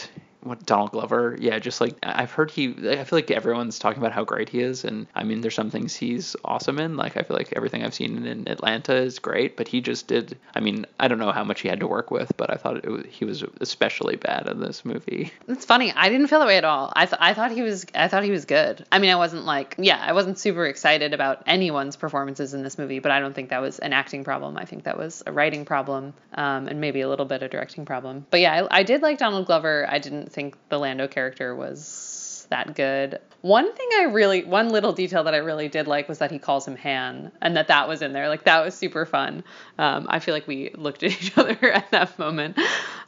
what 0.44 0.66
Donald 0.66 0.92
Glover. 0.92 1.38
Yeah, 1.40 1.60
just 1.60 1.82
like 1.82 1.96
I've 2.04 2.32
heard 2.32 2.52
he. 2.52 2.70
I 2.90 3.04
feel 3.04 3.18
like 3.18 3.32
everyone's 3.32 3.80
talking 3.80 4.02
about 4.02 4.12
how 4.12 4.24
great 4.24 4.50
he 4.50 4.62
is, 4.62 4.84
and 4.84 5.08
I 5.16 5.24
mean, 5.24 5.42
there's 5.42 5.56
some 5.56 5.70
things 5.70 5.96
he's 5.96 6.36
awesome 6.44 6.80
in. 6.80 6.98
Like 6.98 7.18
I 7.18 7.24
feel 7.24 7.38
like 7.38 7.54
everything 7.56 7.84
I've 7.84 7.94
seen 7.94 8.26
in 8.26 8.48
Atlanta 8.48 8.96
is 8.96 9.20
great, 9.20 9.58
but 9.58 9.68
he 9.68 9.82
just 9.82 10.08
did. 10.08 10.38
I 10.56 10.60
mean, 10.60 10.86
I 11.00 11.08
don't 11.08 11.20
know 11.20 11.32
how 11.32 11.44
much 11.44 11.62
he 11.62 11.70
had 11.70 11.80
to 11.82 11.88
work 11.88 12.12
with, 12.12 12.36
but 12.38 12.52
I 12.52 12.56
thought 12.56 12.86
was, 12.86 13.06
he 13.10 13.26
was 13.26 13.44
especially 13.60 14.16
bad 14.16 14.48
in 14.48 14.60
this 14.60 14.84
movie. 14.86 15.32
It's 15.48 15.66
funny. 15.66 15.94
I 15.94 16.10
didn't 16.10 16.28
feel 16.28 16.40
that 16.40 16.48
way 16.48 16.58
at 16.58 16.66
all. 16.66 16.92
I 16.96 17.06
th- 17.06 17.20
I 17.20 17.34
thought 17.34 17.52
he 17.52 17.62
was. 17.62 17.86
I 17.94 18.08
thought 18.08 18.24
he 18.24 18.32
was 18.32 18.46
good. 18.46 18.86
I 18.92 19.00
mean, 19.00 19.12
I 19.12 19.16
wasn't 19.16 19.46
like 19.46 19.76
yeah, 19.78 20.02
I 20.04 20.14
wasn't 20.14 20.40
super 20.40 20.66
excited 20.66 21.14
about 21.14 21.44
anyone's 21.46 21.96
performances 21.96 22.54
in 22.54 22.64
this 22.64 22.78
movie, 22.78 23.00
but 23.00 23.12
I 23.12 23.20
don't 23.20 23.34
think 23.34 23.50
that 23.50 23.62
was 23.62 23.80
an 23.80 23.94
acting 23.94 24.24
problem. 24.24 24.58
I 24.58 24.66
think 24.66 24.84
that 24.84 24.98
was 24.98 25.24
a 25.26 25.32
writing 25.32 25.66
problem, 25.66 26.14
um, 26.34 26.68
and 26.68 26.82
maybe 26.82 27.02
a 27.02 27.10
little 27.10 27.26
bit 27.26 27.44
of 27.44 27.52
directing 27.52 27.86
problem. 27.86 28.26
But 28.30 28.40
yeah, 28.40 28.68
I, 28.72 28.80
I 28.80 28.84
did 28.84 29.02
like 29.02 29.18
Donald 29.18 29.46
Glover. 29.46 29.86
I 29.90 30.00
didn't 30.00 30.31
think 30.32 30.56
the 30.70 30.80
Lando 30.80 31.08
character 31.08 31.56
was 31.56 32.48
that 32.50 32.76
good. 32.76 33.20
One 33.42 33.74
thing 33.74 33.90
I 33.98 34.04
really, 34.04 34.44
one 34.44 34.70
little 34.70 34.94
detail 34.94 35.24
that 35.24 35.34
I 35.34 35.38
really 35.38 35.68
did 35.68 35.88
like 35.88 36.08
was 36.08 36.20
that 36.20 36.30
he 36.30 36.38
calls 36.38 36.68
him 36.68 36.76
Han, 36.78 37.32
and 37.42 37.58
that 37.58 37.68
that 37.70 37.88
was 37.88 38.04
in 38.04 38.14
there. 38.14 38.30
Like 38.30 38.44
that 38.44 38.64
was 38.64 38.76
super 38.76 39.04
fun. 39.06 39.44
Um, 39.80 40.06
I 40.10 40.20
feel 40.20 40.36
like 40.36 40.48
we 40.48 40.70
looked 40.76 41.02
at 41.04 41.12
each 41.12 41.36
other 41.38 41.58
at 41.72 41.90
that 41.92 42.20
moment. 42.20 42.60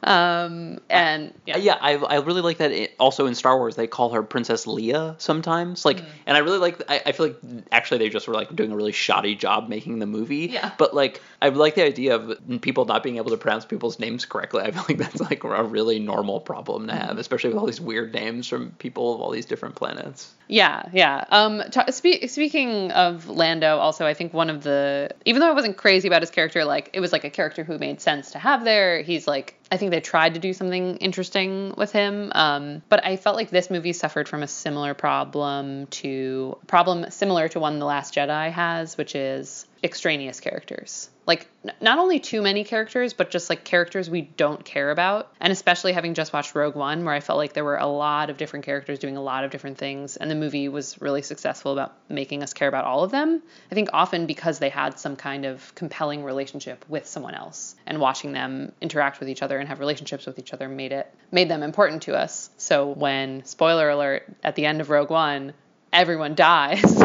Um, 0.02 0.80
and 0.90 1.32
yeah, 1.46 1.56
yeah, 1.56 1.78
I, 1.80 1.94
I 1.94 2.16
really 2.16 2.42
like 2.42 2.58
that. 2.58 2.72
It, 2.72 2.94
also 2.98 3.26
in 3.26 3.34
Star 3.34 3.56
Wars, 3.56 3.76
they 3.76 3.86
call 3.86 4.10
her 4.10 4.22
Princess 4.24 4.66
Leia 4.66 5.20
sometimes. 5.20 5.84
Like, 5.84 5.98
mm. 5.98 6.06
and 6.26 6.36
I 6.36 6.40
really 6.40 6.58
like. 6.58 6.82
I, 6.88 7.00
I 7.06 7.12
feel 7.12 7.28
like 7.28 7.66
actually 7.70 7.98
they 7.98 8.08
just 8.08 8.26
were 8.26 8.34
like 8.34 8.54
doing 8.56 8.72
a 8.72 8.76
really 8.76 8.92
shoddy 8.92 9.36
job 9.36 9.68
making 9.68 10.00
the 10.00 10.06
movie. 10.06 10.48
Yeah. 10.52 10.72
But 10.78 10.94
like, 10.94 11.22
I 11.42 11.50
like 11.50 11.76
the 11.76 11.84
idea 11.84 12.16
of 12.16 12.38
people 12.60 12.86
not 12.86 13.04
being 13.04 13.18
able 13.18 13.30
to 13.30 13.36
pronounce 13.36 13.64
people's 13.64 14.00
names 14.00 14.24
correctly. 14.24 14.62
I 14.62 14.72
feel 14.72 14.84
like 14.88 14.98
that's 14.98 15.20
like 15.20 15.44
a 15.44 15.62
really 15.62 16.00
normal 16.00 16.40
problem 16.40 16.88
to 16.88 16.92
have, 16.92 17.10
mm-hmm. 17.10 17.18
especially 17.18 17.50
with 17.50 17.58
all 17.58 17.66
these 17.66 17.80
weird 17.80 18.12
names 18.12 18.48
from 18.48 18.72
people 18.72 19.14
of 19.14 19.20
all 19.20 19.30
these 19.30 19.46
different 19.46 19.76
planets. 19.76 20.23
Yeah, 20.46 20.82
yeah. 20.92 21.24
Um, 21.30 21.62
t- 21.70 21.90
spe- 21.90 22.28
speaking 22.28 22.90
of 22.90 23.28
Lando, 23.28 23.78
also 23.78 24.06
I 24.06 24.12
think 24.14 24.34
one 24.34 24.50
of 24.50 24.62
the 24.62 25.10
even 25.24 25.40
though 25.40 25.48
I 25.48 25.52
wasn't 25.52 25.76
crazy 25.76 26.06
about 26.06 26.22
his 26.22 26.30
character, 26.30 26.64
like 26.64 26.90
it 26.92 27.00
was 27.00 27.12
like 27.12 27.24
a 27.24 27.30
character 27.30 27.64
who 27.64 27.78
made 27.78 28.00
sense 28.00 28.32
to 28.32 28.38
have 28.38 28.62
there. 28.64 29.02
He's 29.02 29.26
like 29.26 29.58
I 29.72 29.78
think 29.78 29.90
they 29.90 30.00
tried 30.00 30.34
to 30.34 30.40
do 30.40 30.52
something 30.52 30.98
interesting 30.98 31.74
with 31.76 31.92
him. 31.92 32.30
Um, 32.34 32.82
but 32.88 33.04
I 33.04 33.16
felt 33.16 33.36
like 33.36 33.50
this 33.50 33.70
movie 33.70 33.94
suffered 33.94 34.28
from 34.28 34.42
a 34.42 34.46
similar 34.46 34.92
problem 34.92 35.86
to 35.86 36.58
problem 36.66 37.10
similar 37.10 37.48
to 37.48 37.60
one 37.60 37.78
The 37.78 37.86
Last 37.86 38.14
Jedi 38.14 38.52
has, 38.52 38.98
which 38.98 39.14
is 39.14 39.66
extraneous 39.84 40.40
characters. 40.40 41.10
Like 41.26 41.46
n- 41.62 41.74
not 41.80 41.98
only 41.98 42.18
too 42.18 42.40
many 42.40 42.64
characters, 42.64 43.12
but 43.12 43.30
just 43.30 43.50
like 43.50 43.64
characters 43.64 44.08
we 44.08 44.22
don't 44.22 44.64
care 44.64 44.90
about. 44.90 45.30
And 45.40 45.52
especially 45.52 45.92
having 45.92 46.14
just 46.14 46.32
watched 46.32 46.54
Rogue 46.54 46.74
One, 46.74 47.04
where 47.04 47.14
I 47.14 47.20
felt 47.20 47.36
like 47.36 47.52
there 47.52 47.64
were 47.64 47.76
a 47.76 47.86
lot 47.86 48.30
of 48.30 48.38
different 48.38 48.64
characters 48.64 48.98
doing 48.98 49.16
a 49.16 49.22
lot 49.22 49.44
of 49.44 49.50
different 49.50 49.76
things, 49.76 50.16
and 50.16 50.30
the 50.30 50.34
movie 50.34 50.68
was 50.68 51.00
really 51.00 51.20
successful 51.22 51.72
about 51.72 51.94
making 52.08 52.42
us 52.42 52.54
care 52.54 52.68
about 52.68 52.86
all 52.86 53.04
of 53.04 53.10
them. 53.10 53.42
I 53.70 53.74
think 53.74 53.90
often 53.92 54.26
because 54.26 54.58
they 54.58 54.70
had 54.70 54.98
some 54.98 55.16
kind 55.16 55.44
of 55.44 55.74
compelling 55.74 56.24
relationship 56.24 56.84
with 56.88 57.06
someone 57.06 57.34
else, 57.34 57.76
and 57.86 58.00
watching 58.00 58.32
them 58.32 58.72
interact 58.80 59.20
with 59.20 59.28
each 59.28 59.42
other 59.42 59.58
and 59.58 59.68
have 59.68 59.80
relationships 59.80 60.24
with 60.24 60.38
each 60.38 60.54
other 60.54 60.68
made 60.68 60.92
it 60.92 61.12
made 61.30 61.50
them 61.50 61.62
important 61.62 62.02
to 62.02 62.16
us. 62.16 62.48
So 62.56 62.88
when 62.88 63.44
spoiler 63.44 63.90
alert 63.90 64.24
at 64.42 64.56
the 64.56 64.64
end 64.64 64.80
of 64.80 64.88
Rogue 64.88 65.10
One, 65.10 65.52
everyone 65.92 66.34
dies. 66.36 67.02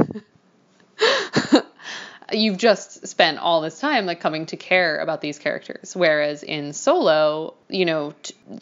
You've 2.31 2.57
just 2.57 3.07
spent 3.07 3.37
all 3.39 3.61
this 3.61 3.79
time 3.79 4.05
like 4.05 4.19
coming 4.19 4.45
to 4.47 4.57
care 4.57 4.97
about 4.99 5.21
these 5.21 5.39
characters. 5.39 5.95
Whereas 5.95 6.43
in 6.43 6.73
solo 6.73 7.55
you 7.71 7.85
know 7.85 8.15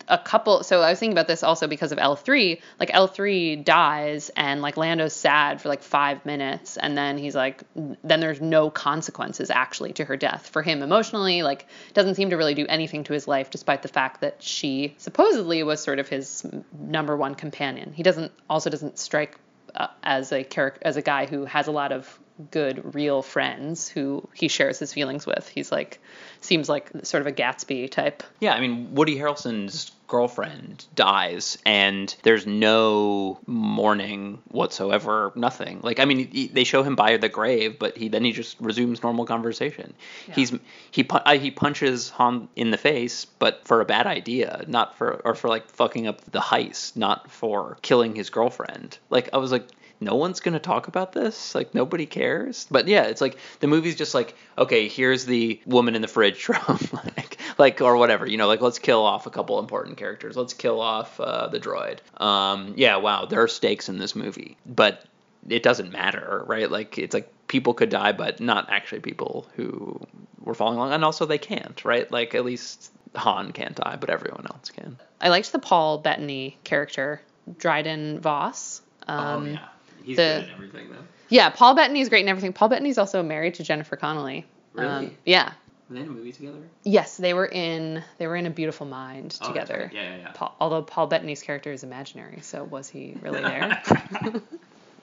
a 0.10 0.18
couple 0.18 0.64
so 0.64 0.82
i 0.82 0.90
was 0.90 1.00
thinking 1.00 1.14
about 1.14 1.30
this 1.30 1.42
also 1.42 1.66
because 1.66 1.94
of 1.94 1.98
l3 1.98 2.60
like 2.78 2.90
l3 2.90 3.64
dies 3.64 4.30
and 4.36 4.62
like 4.62 4.76
lando's 4.76 5.14
sad 5.14 5.62
for 5.62 5.70
like 5.70 5.82
five 5.82 6.26
minutes 6.26 6.76
and 6.76 6.98
then 6.98 7.18
he's 7.18 7.34
like 7.34 7.64
then 8.04 8.20
there's 8.20 8.42
no 8.42 8.70
consequences 8.70 9.50
actually 9.50 9.94
to 9.94 10.04
her 10.04 10.18
death 10.18 10.50
for 10.50 10.62
him 10.62 10.84
emotionally 10.84 11.42
like 11.42 11.68
doesn't 11.94 12.16
seem 12.16 12.32
to 12.32 12.36
really 12.36 12.54
do 12.54 12.66
anything 12.68 13.06
to 13.06 13.14
his 13.14 13.30
life 13.30 13.50
despite 13.50 13.82
the 13.82 13.88
fact 13.88 14.20
that 14.20 14.44
she 14.44 14.94
supposedly 14.98 15.64
was 15.64 15.82
sort 15.82 16.00
of 16.00 16.08
his 16.08 16.46
number 16.78 17.16
one 17.16 17.36
companion. 17.36 17.94
He 17.94 18.04
doesn't 18.04 18.32
also 18.50 18.70
doesn't 18.70 19.00
strike 19.00 19.38
uh, 19.76 19.88
as 20.04 20.32
a 20.32 20.44
character 20.44 20.82
as 20.84 20.98
a 20.98 21.02
guy 21.02 21.26
who 21.26 21.46
has 21.46 21.68
a 21.68 21.72
lot 21.72 21.92
of 21.92 22.20
good 22.52 22.96
real 22.96 23.22
friends 23.22 23.88
who 23.88 24.28
he 24.34 24.48
shares 24.48 24.80
his 24.80 24.94
feelings 24.94 25.26
with. 25.26 25.48
He's 25.48 25.72
like 25.72 26.00
seems 26.42 26.70
like 26.70 26.90
sort 27.04 27.22
of 27.22 27.28
a 27.28 27.32
Gatsby 27.32 27.90
type. 27.90 28.24
Yeah, 28.40 28.54
I 28.54 28.62
mean 28.62 28.94
Woody 28.96 29.18
Harrelson's 29.18 29.92
girlfriend 30.08 30.86
dies 30.96 31.58
and 31.66 32.16
there's 32.24 32.48
no 32.48 33.40
mourning 33.46 34.40
whatsoever, 34.48 35.32
nothing. 35.36 35.80
Like 35.82 36.00
I 36.00 36.06
mean 36.06 36.30
he, 36.32 36.48
they 36.48 36.64
show 36.64 36.84
him 36.84 36.96
by 36.96 37.18
the 37.18 37.30
grave, 37.30 37.80
but 37.80 37.98
he 37.98 38.08
then 38.10 38.24
he 38.24 38.32
just 38.32 38.58
resumes 38.60 39.04
normal 39.04 39.26
conversation. 39.26 39.94
Yeah. 40.28 40.36
He's 40.36 40.54
he 40.92 41.06
uh, 41.10 41.38
he 41.38 41.52
punches 41.52 42.10
Han 42.12 42.50
in 42.56 42.72
the 42.72 42.78
face, 42.78 43.26
but 43.26 43.66
for 43.66 43.82
a 43.82 43.86
bad 43.86 44.08
idea, 44.08 44.64
not 44.68 44.98
for 44.98 45.22
or 45.26 45.36
for 45.36 45.50
like 45.50 45.70
fucking 45.70 46.08
up 46.08 46.22
the 46.32 46.40
heist, 46.40 46.96
not 46.96 47.32
for 47.32 47.78
killing 47.82 48.16
his 48.16 48.30
girlfriend. 48.30 48.98
Like 49.10 49.30
I 49.34 49.38
was 49.38 49.52
like 49.52 49.68
no 50.00 50.16
one's 50.16 50.40
going 50.40 50.54
to 50.54 50.60
talk 50.60 50.88
about 50.88 51.12
this. 51.12 51.56
Like 51.56 51.74
nobody 51.74 52.06
cares. 52.06 52.68
But 52.70 52.88
yeah, 52.88 53.04
it's 53.04 53.22
like 53.22 53.38
the 53.60 53.68
movie's 53.68 53.96
just 53.96 54.14
like, 54.14 54.36
okay, 54.58 54.88
here's 54.88 55.26
the 55.26 55.60
woman 55.66 55.96
in 55.96 56.02
the 56.02 56.08
fridge 56.08 56.44
from 56.46 56.80
like, 56.94 57.38
like 57.58 57.82
or 57.82 57.98
whatever, 57.98 58.28
you 58.28 58.38
know, 58.38 58.48
like 58.48 58.62
let's 58.62 58.80
kill 58.80 59.04
off 59.04 59.26
a 59.26 59.30
couple 59.30 59.60
important 59.60 59.98
characters. 59.98 60.36
Let's 60.36 60.54
kill 60.54 60.80
off 60.80 61.20
uh, 61.20 61.48
the 61.48 61.60
droid. 61.60 62.00
Um, 62.22 62.74
yeah, 62.78 62.98
wow, 62.98 63.26
there 63.26 63.42
are 63.42 63.48
stakes 63.48 63.90
in 63.90 63.98
this 63.98 64.16
movie, 64.16 64.58
but 64.66 65.04
it 65.48 65.64
doesn't 65.64 65.92
matter, 65.92 66.44
right? 66.48 66.70
Like 66.70 66.98
it's 66.98 67.14
like 67.14 67.32
people 67.48 67.74
could 67.74 67.90
die, 67.90 68.12
but 68.12 68.40
not 68.40 68.70
actually 68.70 69.00
people 69.00 69.48
who 69.56 70.00
were 70.42 70.54
following 70.54 70.78
along, 70.78 70.94
and 70.94 71.04
also 71.04 71.26
they 71.26 71.38
can't, 71.38 71.84
right? 71.84 72.10
Like 72.12 72.36
at 72.36 72.46
least 72.46 72.92
Han 73.16 73.52
can't 73.52 73.76
die, 73.76 73.98
but 74.00 74.10
everyone 74.10 74.46
else 74.48 74.70
can. 74.70 74.98
I 75.20 75.30
liked 75.30 75.52
the 75.52 75.60
Paul 75.60 75.98
Bettany 76.00 76.58
character, 76.64 77.22
Dryden 77.58 78.20
Voss. 78.20 78.82
Oh, 79.08 79.14
um, 79.14 79.44
oh 79.44 79.46
yeah 79.52 79.68
He's 80.08 80.16
the, 80.16 80.40
good 80.40 80.44
in 80.46 80.54
everything 80.54 80.90
though. 80.90 81.04
Yeah, 81.28 81.50
Paul 81.50 81.76
Bettany's 81.76 82.08
great 82.08 82.22
in 82.22 82.30
everything. 82.30 82.54
Paul 82.54 82.70
Bettany's 82.70 82.98
also 82.98 83.22
married 83.22 83.56
to 83.56 83.64
Jennifer 83.64 83.98
Connelly. 83.98 84.46
Really? 84.74 84.88
Um, 84.88 85.18
yeah. 85.26 85.52
Were 85.90 85.96
they 85.96 86.02
in 86.02 86.08
a 86.08 86.12
movie 86.12 86.32
together? 86.32 86.60
Yes, 86.84 87.18
they 87.18 87.34
were 87.34 87.46
in 87.46 88.04
they 88.18 88.28
were 88.28 88.38
in 88.38 88.46
A 88.46 88.50
Beautiful 88.50 88.88
Mind 88.88 89.38
oh, 89.42 89.48
together. 89.48 89.84
Right. 89.86 89.94
Yeah, 89.94 90.04
yeah, 90.04 90.18
yeah. 90.18 90.32
Paul, 90.34 90.56
although 90.62 90.82
Paul 90.82 91.08
Bettany's 91.08 91.44
character 91.44 91.72
is 91.74 91.84
imaginary, 91.84 92.40
so 92.42 92.64
was 92.64 92.88
he 92.88 93.18
really 93.22 93.42
there? 93.42 93.84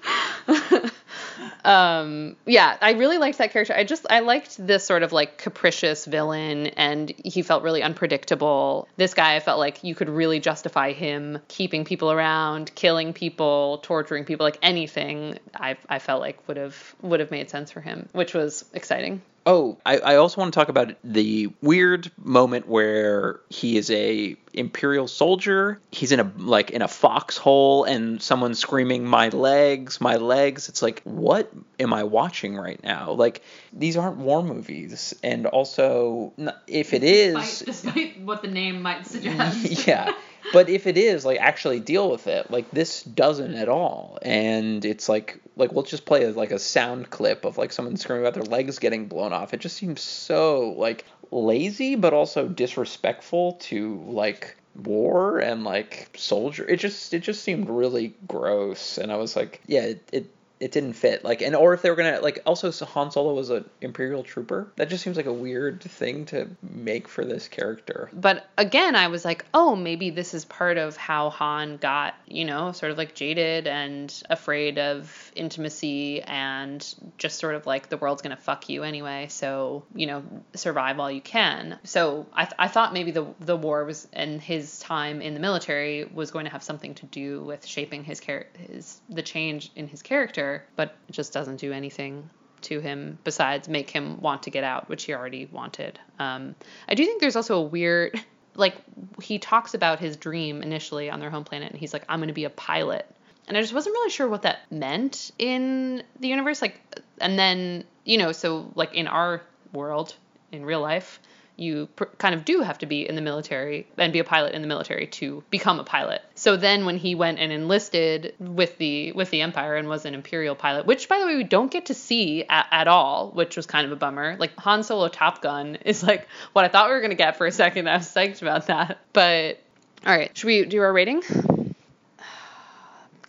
um, 1.65 2.36
yeah, 2.45 2.78
I 2.80 2.91
really 2.91 3.17
liked 3.17 3.39
that 3.39 3.51
character. 3.51 3.73
I 3.73 3.84
just 3.84 4.06
I 4.10 4.19
liked 4.19 4.56
this 4.65 4.86
sort 4.86 5.01
of 5.04 5.12
like 5.12 5.38
capricious 5.38 6.06
villain, 6.06 6.67
and 6.67 7.12
he 7.23 7.41
felt 7.41 7.63
really 7.63 7.82
unpredictable. 7.82 8.88
This 8.97 9.13
guy, 9.15 9.36
I 9.36 9.39
felt 9.39 9.58
like 9.58 9.84
you 9.84 9.95
could 9.95 10.10
really 10.10 10.39
justify 10.39 10.93
him 10.93 11.39
keeping 11.47 11.84
people 11.84 12.12
around, 12.12 12.73
killing 12.75 13.13
people, 13.13 13.80
torturing 13.82 14.25
people, 14.25 14.45
like 14.45 14.60
anything. 14.62 15.39
I 15.56 15.78
I 15.89 15.99
felt 15.99 16.21
like 16.21 16.47
would 16.47 16.58
have 16.58 16.95
would 17.01 17.19
have 17.19 17.32
made 17.32 17.49
sense 17.49 17.71
for 17.71 17.82
him, 17.82 18.10
which 18.13 18.34
was 18.36 18.63
exciting. 18.73 19.21
Oh, 19.47 19.77
I, 19.86 19.97
I 19.99 20.15
also 20.15 20.41
want 20.41 20.53
to 20.53 20.60
talk 20.60 20.69
about 20.69 20.95
the 21.03 21.51
weird 21.62 22.12
moment 22.17 22.67
where 22.67 23.41
he 23.49 23.77
is 23.77 23.91
a 23.91 24.36
imperial 24.53 25.08
soldier. 25.08 25.79
He's 25.91 26.12
in 26.12 26.19
a 26.19 26.31
like 26.38 26.71
in 26.71 26.81
a 26.81 26.88
foxhole 26.88 27.84
and 27.84 28.19
someone's 28.21 28.58
screaming 28.58 29.05
my 29.05 29.29
legs, 29.29 30.01
my 30.01 30.15
legs. 30.15 30.67
It's 30.69 30.81
like 30.81 31.01
what 31.03 31.51
am 31.79 31.93
I 31.93 32.03
watching 32.03 32.55
right 32.55 32.81
now? 32.84 33.12
Like 33.12 33.43
these 33.71 33.97
aren't 33.97 34.17
war 34.17 34.41
movies. 34.41 35.13
And 35.21 35.45
also 35.45 36.34
if 36.65 36.93
it 36.93 37.03
is 37.03 37.36
despite, 37.36 37.65
despite 37.65 38.21
what 38.21 38.41
the 38.41 38.47
name 38.47 38.81
might 38.81 39.05
suggest. 39.05 39.88
yeah 39.88 40.12
but 40.53 40.69
if 40.69 40.88
it 40.88 40.97
is 40.97 41.25
like 41.25 41.39
actually 41.39 41.79
deal 41.79 42.10
with 42.10 42.27
it 42.27 42.49
like 42.51 42.69
this 42.71 43.03
doesn't 43.03 43.55
at 43.55 43.69
all. 43.69 44.17
And 44.21 44.84
it's 44.86 45.10
like 45.10 45.39
like 45.55 45.71
we'll 45.71 45.84
just 45.84 46.05
play 46.05 46.23
a, 46.23 46.31
like 46.31 46.51
a 46.51 46.60
sound 46.60 47.10
clip 47.10 47.45
of 47.45 47.58
like 47.58 47.71
someone 47.71 47.97
screaming 47.97 48.25
about 48.25 48.34
their 48.34 48.43
legs 48.43 48.79
getting 48.79 49.08
blown 49.08 49.34
off. 49.34 49.53
It 49.53 49.60
just 49.60 49.77
seems 49.77 50.01
so 50.01 50.73
like 50.77 51.05
lazy 51.31 51.95
but 51.95 52.13
also 52.13 52.47
disrespectful 52.47 53.53
to 53.53 54.01
like 54.08 54.58
war 54.75 55.39
and 55.39 55.63
like 55.63 56.10
soldier. 56.17 56.67
It 56.67 56.77
just 56.77 57.13
it 57.13 57.19
just 57.19 57.43
seemed 57.43 57.69
really 57.69 58.13
gross. 58.27 58.97
And 58.97 59.12
i 59.12 59.15
was 59.15 59.36
like 59.36 59.62
yeah 59.67 59.81
it, 59.81 60.10
it 60.12 60.34
it 60.59 60.71
didn't 60.71 60.93
fit. 60.93 61.23
Like, 61.23 61.41
and 61.41 61.55
or 61.55 61.73
if 61.73 61.81
they 61.81 61.89
were 61.89 61.95
gonna 61.95 62.19
like, 62.21 62.39
also 62.45 62.71
so 62.71 62.85
Han 62.85 63.11
Solo 63.11 63.33
was 63.33 63.49
an 63.49 63.69
Imperial 63.81 64.23
trooper. 64.23 64.71
That 64.77 64.89
just 64.89 65.03
seems 65.03 65.17
like 65.17 65.25
a 65.25 65.33
weird 65.33 65.81
thing 65.81 66.25
to 66.25 66.49
make 66.61 67.07
for 67.07 67.25
this 67.25 67.47
character. 67.47 68.09
But 68.13 68.47
again, 68.57 68.95
I 68.95 69.07
was 69.07 69.25
like, 69.25 69.45
oh, 69.53 69.75
maybe 69.75 70.09
this 70.09 70.33
is 70.33 70.45
part 70.45 70.77
of 70.77 70.95
how 70.95 71.29
Han 71.31 71.77
got, 71.77 72.15
you 72.27 72.45
know, 72.45 72.71
sort 72.71 72.91
of 72.91 72.97
like 72.97 73.15
jaded 73.15 73.67
and 73.67 74.13
afraid 74.29 74.77
of 74.79 75.31
intimacy 75.35 76.21
and 76.21 76.95
just 77.17 77.39
sort 77.39 77.55
of 77.55 77.65
like 77.65 77.89
the 77.89 77.97
world's 77.97 78.21
gonna 78.21 78.37
fuck 78.37 78.69
you 78.69 78.83
anyway. 78.83 79.27
So 79.29 79.83
you 79.93 80.07
know, 80.07 80.23
survive 80.53 80.97
while 80.97 81.11
you 81.11 81.21
can. 81.21 81.79
So 81.83 82.25
I, 82.33 82.45
th- 82.45 82.55
I 82.57 82.67
thought 82.67 82.93
maybe 82.93 83.11
the 83.11 83.25
the 83.39 83.57
war 83.57 83.83
was 83.85 84.07
and 84.13 84.41
his 84.41 84.79
time 84.79 85.21
in 85.21 85.33
the 85.33 85.39
military 85.39 86.05
was 86.05 86.31
going 86.31 86.45
to 86.45 86.51
have 86.51 86.63
something 86.63 86.95
to 86.95 87.05
do 87.07 87.41
with 87.41 87.65
shaping 87.65 88.03
his 88.03 88.19
character, 88.19 88.59
his 88.59 89.01
the 89.09 89.21
change 89.21 89.71
in 89.75 89.87
his 89.87 90.01
character, 90.01 90.44
but 90.75 90.95
just 91.12 91.34
doesn't 91.34 91.58
do 91.58 91.71
anything 91.71 92.29
to 92.62 92.79
him 92.79 93.17
besides 93.23 93.69
make 93.69 93.89
him 93.89 94.19
want 94.21 94.43
to 94.43 94.49
get 94.49 94.63
out, 94.63 94.89
which 94.89 95.03
he 95.03 95.13
already 95.13 95.45
wanted. 95.45 95.99
Um, 96.19 96.55
I 96.88 96.95
do 96.95 97.05
think 97.05 97.21
there's 97.21 97.36
also 97.36 97.58
a 97.58 97.62
weird, 97.62 98.19
like, 98.55 98.75
he 99.21 99.39
talks 99.39 99.73
about 99.73 99.99
his 99.99 100.17
dream 100.17 100.62
initially 100.62 101.10
on 101.10 101.19
their 101.19 101.29
home 101.29 101.43
planet, 101.43 101.71
and 101.71 101.79
he's 101.79 101.93
like, 101.93 102.03
I'm 102.10 102.19
going 102.19 102.27
to 102.27 102.34
be 102.34 102.45
a 102.45 102.49
pilot. 102.49 103.05
And 103.47 103.55
I 103.55 103.62
just 103.62 103.73
wasn't 103.73 103.93
really 103.93 104.10
sure 104.10 104.27
what 104.27 104.41
that 104.41 104.60
meant 104.71 105.31
in 105.38 106.03
the 106.19 106.27
universe. 106.27 106.62
Like, 106.62 106.81
and 107.21 107.38
then, 107.38 107.84
you 108.03 108.17
know, 108.17 108.31
so 108.31 108.71
like 108.75 108.93
in 108.95 109.08
our 109.08 109.41
world, 109.71 110.15
in 110.51 110.65
real 110.65 110.81
life, 110.81 111.19
you 111.57 111.87
pr- 111.95 112.05
kind 112.17 112.35
of 112.35 112.45
do 112.45 112.61
have 112.61 112.77
to 112.79 112.85
be 112.85 113.07
in 113.07 113.15
the 113.15 113.21
military 113.21 113.87
and 113.97 114.11
be 114.11 114.19
a 114.19 114.23
pilot 114.23 114.53
in 114.53 114.61
the 114.61 114.67
military 114.67 115.07
to 115.07 115.43
become 115.49 115.79
a 115.79 115.83
pilot. 115.83 116.21
So 116.35 116.57
then 116.57 116.85
when 116.85 116.97
he 116.97 117.15
went 117.15 117.39
and 117.39 117.51
enlisted 117.51 118.35
with 118.39 118.77
the 118.77 119.11
with 119.13 119.29
the 119.29 119.41
Empire 119.41 119.75
and 119.75 119.87
was 119.87 120.05
an 120.05 120.13
Imperial 120.13 120.55
pilot, 120.55 120.85
which 120.85 121.07
by 121.07 121.19
the 121.19 121.25
way 121.25 121.35
we 121.35 121.43
don't 121.43 121.71
get 121.71 121.87
to 121.87 121.93
see 121.93 122.43
at, 122.43 122.67
at 122.71 122.87
all, 122.87 123.31
which 123.31 123.55
was 123.55 123.65
kind 123.65 123.85
of 123.85 123.91
a 123.91 123.95
bummer. 123.95 124.35
Like 124.37 124.57
Han 124.59 124.83
Solo 124.83 125.07
Top 125.07 125.41
Gun 125.41 125.77
is 125.85 126.03
like 126.03 126.27
what 126.53 126.65
I 126.65 126.67
thought 126.67 126.89
we 126.89 126.95
were 126.95 127.01
gonna 127.01 127.15
get 127.15 127.37
for 127.37 127.47
a 127.47 127.51
second. 127.51 127.87
I 127.87 127.97
was 127.97 128.07
psyched 128.07 128.41
about 128.41 128.67
that. 128.67 128.99
But 129.13 129.59
all 130.05 130.15
right, 130.15 130.35
should 130.37 130.47
we 130.47 130.65
do 130.65 130.81
our 130.81 130.93
rating? 130.93 131.23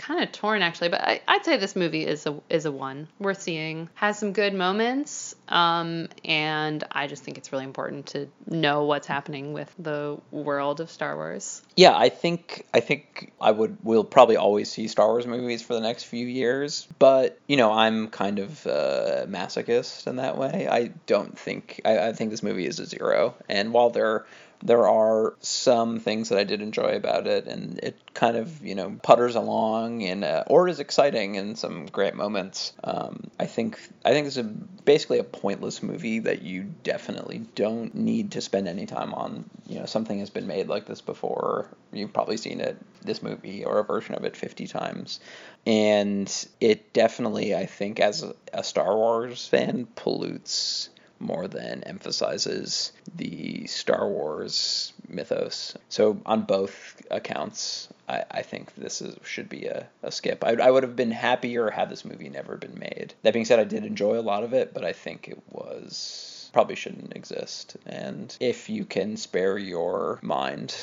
Kind 0.07 0.23
of 0.23 0.31
torn 0.31 0.63
actually, 0.63 0.89
but 0.89 1.01
I, 1.03 1.21
would 1.29 1.45
say 1.45 1.57
this 1.57 1.75
movie 1.75 2.07
is 2.07 2.27
a 2.27 2.41
is 2.49 2.65
a 2.65 2.71
one 2.71 3.09
worth 3.19 3.43
seeing. 3.43 3.89
Has 3.95 4.19
some 4.19 4.33
good 4.33 4.55
moments, 4.55 5.35
um, 5.49 6.09
and 6.25 6.85
I 6.93 7.09
just 7.09 7.25
think 7.25 7.39
it's 7.39 7.51
really 7.51 7.65
important 7.65 8.07
to 8.09 8.29
know 8.47 8.85
what's 8.85 9.09
happening 9.09 9.53
with 9.53 9.73
the 9.79 10.19
world 10.31 10.81
of 10.81 10.91
Star 10.91 11.17
Wars. 11.17 11.63
Yeah, 11.77 11.97
I 11.97 12.09
think 12.09 12.67
I 12.73 12.81
think 12.81 13.33
I 13.41 13.51
would 13.51 13.79
we'll 13.83 14.05
probably 14.05 14.37
always 14.37 14.71
see 14.71 14.87
Star 14.87 15.09
Wars 15.09 15.27
movies 15.27 15.63
for 15.63 15.75
the 15.75 15.81
next 15.81 16.05
few 16.05 16.27
years, 16.27 16.87
but 16.99 17.41
you 17.49 17.57
know 17.57 17.73
I'm 17.73 18.09
kind 18.09 18.39
of 18.39 18.65
a 18.67 19.27
masochist 19.29 20.07
in 20.07 20.17
that 20.17 20.39
way. 20.39 20.69
I 20.71 20.93
don't 21.07 21.37
think 21.37 21.81
I, 21.85 22.09
I 22.09 22.13
think 22.13 22.31
this 22.31 22.45
movie 22.45 22.67
is 22.67 22.79
a 22.79 22.87
zero, 22.87 23.35
and 23.49 23.73
while 23.73 23.91
there 23.91 24.25
there 24.63 24.89
are 24.89 25.35
some 25.41 26.01
things 26.01 26.29
that 26.29 26.39
I 26.39 26.45
did 26.45 26.63
enjoy 26.63 26.97
about 26.97 27.27
it, 27.27 27.47
and 27.47 27.79
it 27.83 27.97
kind 28.15 28.37
of 28.37 28.65
you 28.65 28.75
know 28.75 28.99
putters 29.03 29.35
along 29.35 30.03
and 30.03 30.25
uh, 30.25 30.45
or 30.47 30.69
is 30.69 30.81
exciting 30.81 31.35
in 31.35 31.57
some 31.57 31.87
great 31.87 32.15
moments. 32.15 32.73
Um, 32.83 33.31
I 33.39 33.47
think 33.47 33.79
I 34.05 34.11
think 34.11 34.27
it's 34.27 34.37
a 34.37 34.45
basically 34.45 35.19
a 35.19 35.25
pointless 35.25 35.83
movie 35.83 36.21
that 36.21 36.43
you 36.43 36.73
definitely 36.83 37.45
don't 37.55 37.95
need 37.95 38.33
to 38.33 38.41
spend 38.41 38.69
any 38.69 38.87
time 38.87 39.15
on. 39.15 39.49
You 39.67 39.81
know, 39.81 39.87
something 39.87 40.19
has 40.21 40.31
been 40.31 40.47
made 40.47 40.69
like 40.69 40.87
this 40.87 41.01
before. 41.01 41.69
You've 41.93 42.13
probably 42.13 42.37
seen 42.37 42.61
it, 42.61 42.77
this 43.03 43.23
movie, 43.23 43.65
or 43.65 43.79
a 43.79 43.85
version 43.85 44.15
of 44.15 44.25
it 44.25 44.37
50 44.37 44.67
times. 44.67 45.21
And 45.67 46.33
it 46.61 46.93
definitely, 46.93 47.55
I 47.55 47.67
think, 47.67 47.99
as 47.99 48.25
a 48.53 48.63
Star 48.63 48.95
Wars 48.95 49.47
fan, 49.47 49.87
pollutes 49.97 50.91
more 51.19 51.49
than 51.49 51.83
emphasizes 51.85 52.93
the 53.15 53.67
Star 53.67 54.09
Wars 54.09 54.93
mythos. 55.09 55.77
So 55.89 56.21
on 56.27 56.43
both 56.43 57.03
accounts, 57.11 57.89
I, 58.09 58.25
I 58.31 58.43
think 58.43 58.75
this 58.75 59.01
is 59.01 59.17
should 59.25 59.49
be 59.49 59.67
a, 59.67 59.89
a 60.03 60.13
skip. 60.13 60.45
I, 60.45 60.55
I 60.55 60.71
would 60.71 60.83
have 60.83 60.97
been 60.97 61.11
happier 61.11 61.71
had 61.71 61.91
this 61.91 62.05
movie 62.05 62.29
never 62.29 62.57
been 62.57 62.79
made. 62.79 63.15
That 63.23 63.33
being 63.33 63.45
said, 63.45 63.59
I 63.59 63.65
did 63.65 63.85
enjoy 63.85 64.19
a 64.19 64.21
lot 64.21 64.45
of 64.45 64.53
it, 64.53 64.75
but 64.75 64.85
I 64.85 64.93
think 64.93 65.29
it 65.29 65.43
was 65.51 66.51
probably 66.53 66.77
shouldn't 66.77 67.17
exist. 67.17 67.77
And 67.87 68.35
if 68.41 68.69
you 68.69 68.85
can 68.85 69.17
spare 69.17 69.59
your 69.59 70.19
mind 70.23 70.75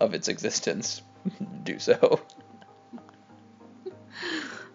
of 0.00 0.14
its 0.14 0.28
existence, 0.28 1.02
do 1.64 1.78
so. 1.78 1.98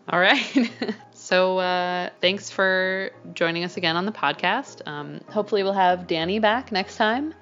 All 0.10 0.20
right. 0.20 0.72
So 1.30 1.60
uh, 1.60 2.10
thanks 2.22 2.50
for 2.50 3.12
joining 3.36 3.64
us 3.64 3.78
again 3.78 3.96
on 3.96 4.08
the 4.08 4.12
podcast. 4.12 4.82
Um, 4.88 5.22
hopefully, 5.30 5.62
we'll 5.62 5.74
have 5.74 6.08
Danny 6.08 6.40
back 6.40 6.72
next 6.72 6.96
time. 6.96 7.36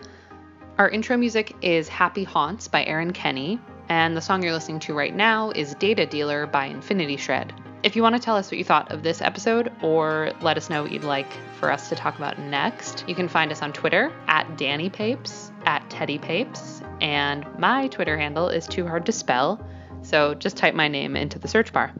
Our 0.78 0.90
intro 0.90 1.16
music 1.16 1.56
is 1.62 1.88
Happy 1.88 2.26
Haunts 2.26 2.68
by 2.68 2.84
Aaron 2.84 3.14
Kenny, 3.14 3.62
and 3.88 4.18
the 4.18 4.20
song 4.20 4.44
you're 4.44 4.52
listening 4.52 4.82
to 4.82 4.94
right 4.94 5.16
now 5.16 5.52
is 5.52 5.74
Data 5.76 6.06
Dealer 6.06 6.46
by 6.48 6.66
Infinity 6.66 7.16
Shred. 7.16 7.54
If 7.82 7.96
you 7.96 8.04
want 8.04 8.14
to 8.18 8.22
tell 8.22 8.36
us 8.36 8.52
what 8.52 8.58
you 8.58 8.66
thought 8.66 8.92
of 8.92 9.04
this 9.04 9.22
episode 9.22 9.72
or 9.82 10.34
let 10.42 10.58
us 10.58 10.70
know 10.70 10.84
what 10.84 10.92
you'd 10.92 11.06
like 11.06 11.32
for 11.58 11.72
us 11.72 11.88
to 11.88 11.96
talk 11.96 12.18
about 12.18 12.38
next, 12.38 13.06
you 13.08 13.16
can 13.16 13.30
find 13.30 13.54
us 13.54 13.62
on 13.62 13.72
Twitter 13.72 14.12
at 14.28 14.58
Danny 14.58 14.90
Papes, 14.90 15.50
at 15.66 15.90
Teddy 15.90 16.18
Papes, 16.18 16.82
and 17.00 17.46
my 17.58 17.88
Twitter 17.88 18.18
handle 18.18 18.50
is 18.50 18.68
too 18.68 18.86
hard 18.86 19.06
to 19.06 19.14
spell, 19.14 19.66
so 20.02 20.34
just 20.34 20.58
type 20.58 20.76
my 20.76 20.90
name 20.90 21.16
into 21.16 21.40
the 21.40 21.48
search 21.48 21.72
bar. 21.72 21.94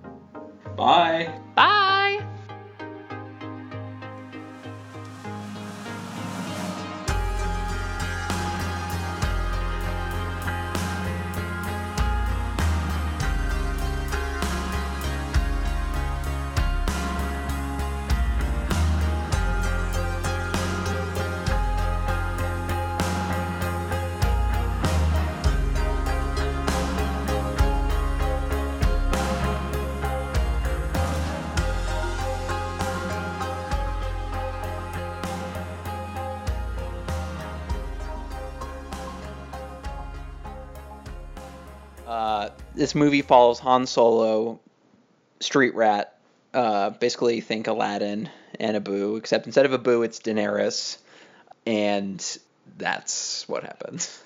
Bye. 0.78 1.28
Bye. 1.56 1.87
This 42.88 42.96
movie 42.96 43.22
follows 43.22 43.60
Han 43.60 43.86
Solo, 43.86 44.62
street 45.42 45.76
rat, 45.76 46.18
uh, 46.54 46.92
basically 46.92 47.42
think 47.42 47.68
Aladdin 47.68 48.30
and 48.62 48.78
Abu, 48.78 49.18
except 49.18 49.46
instead 49.46 49.66
of 49.66 49.74
Abu, 49.74 50.04
it's 50.04 50.22
Daenerys, 50.22 50.98
and 51.66 52.38
that's 52.78 53.46
what 53.50 53.64
happens. 53.64 54.24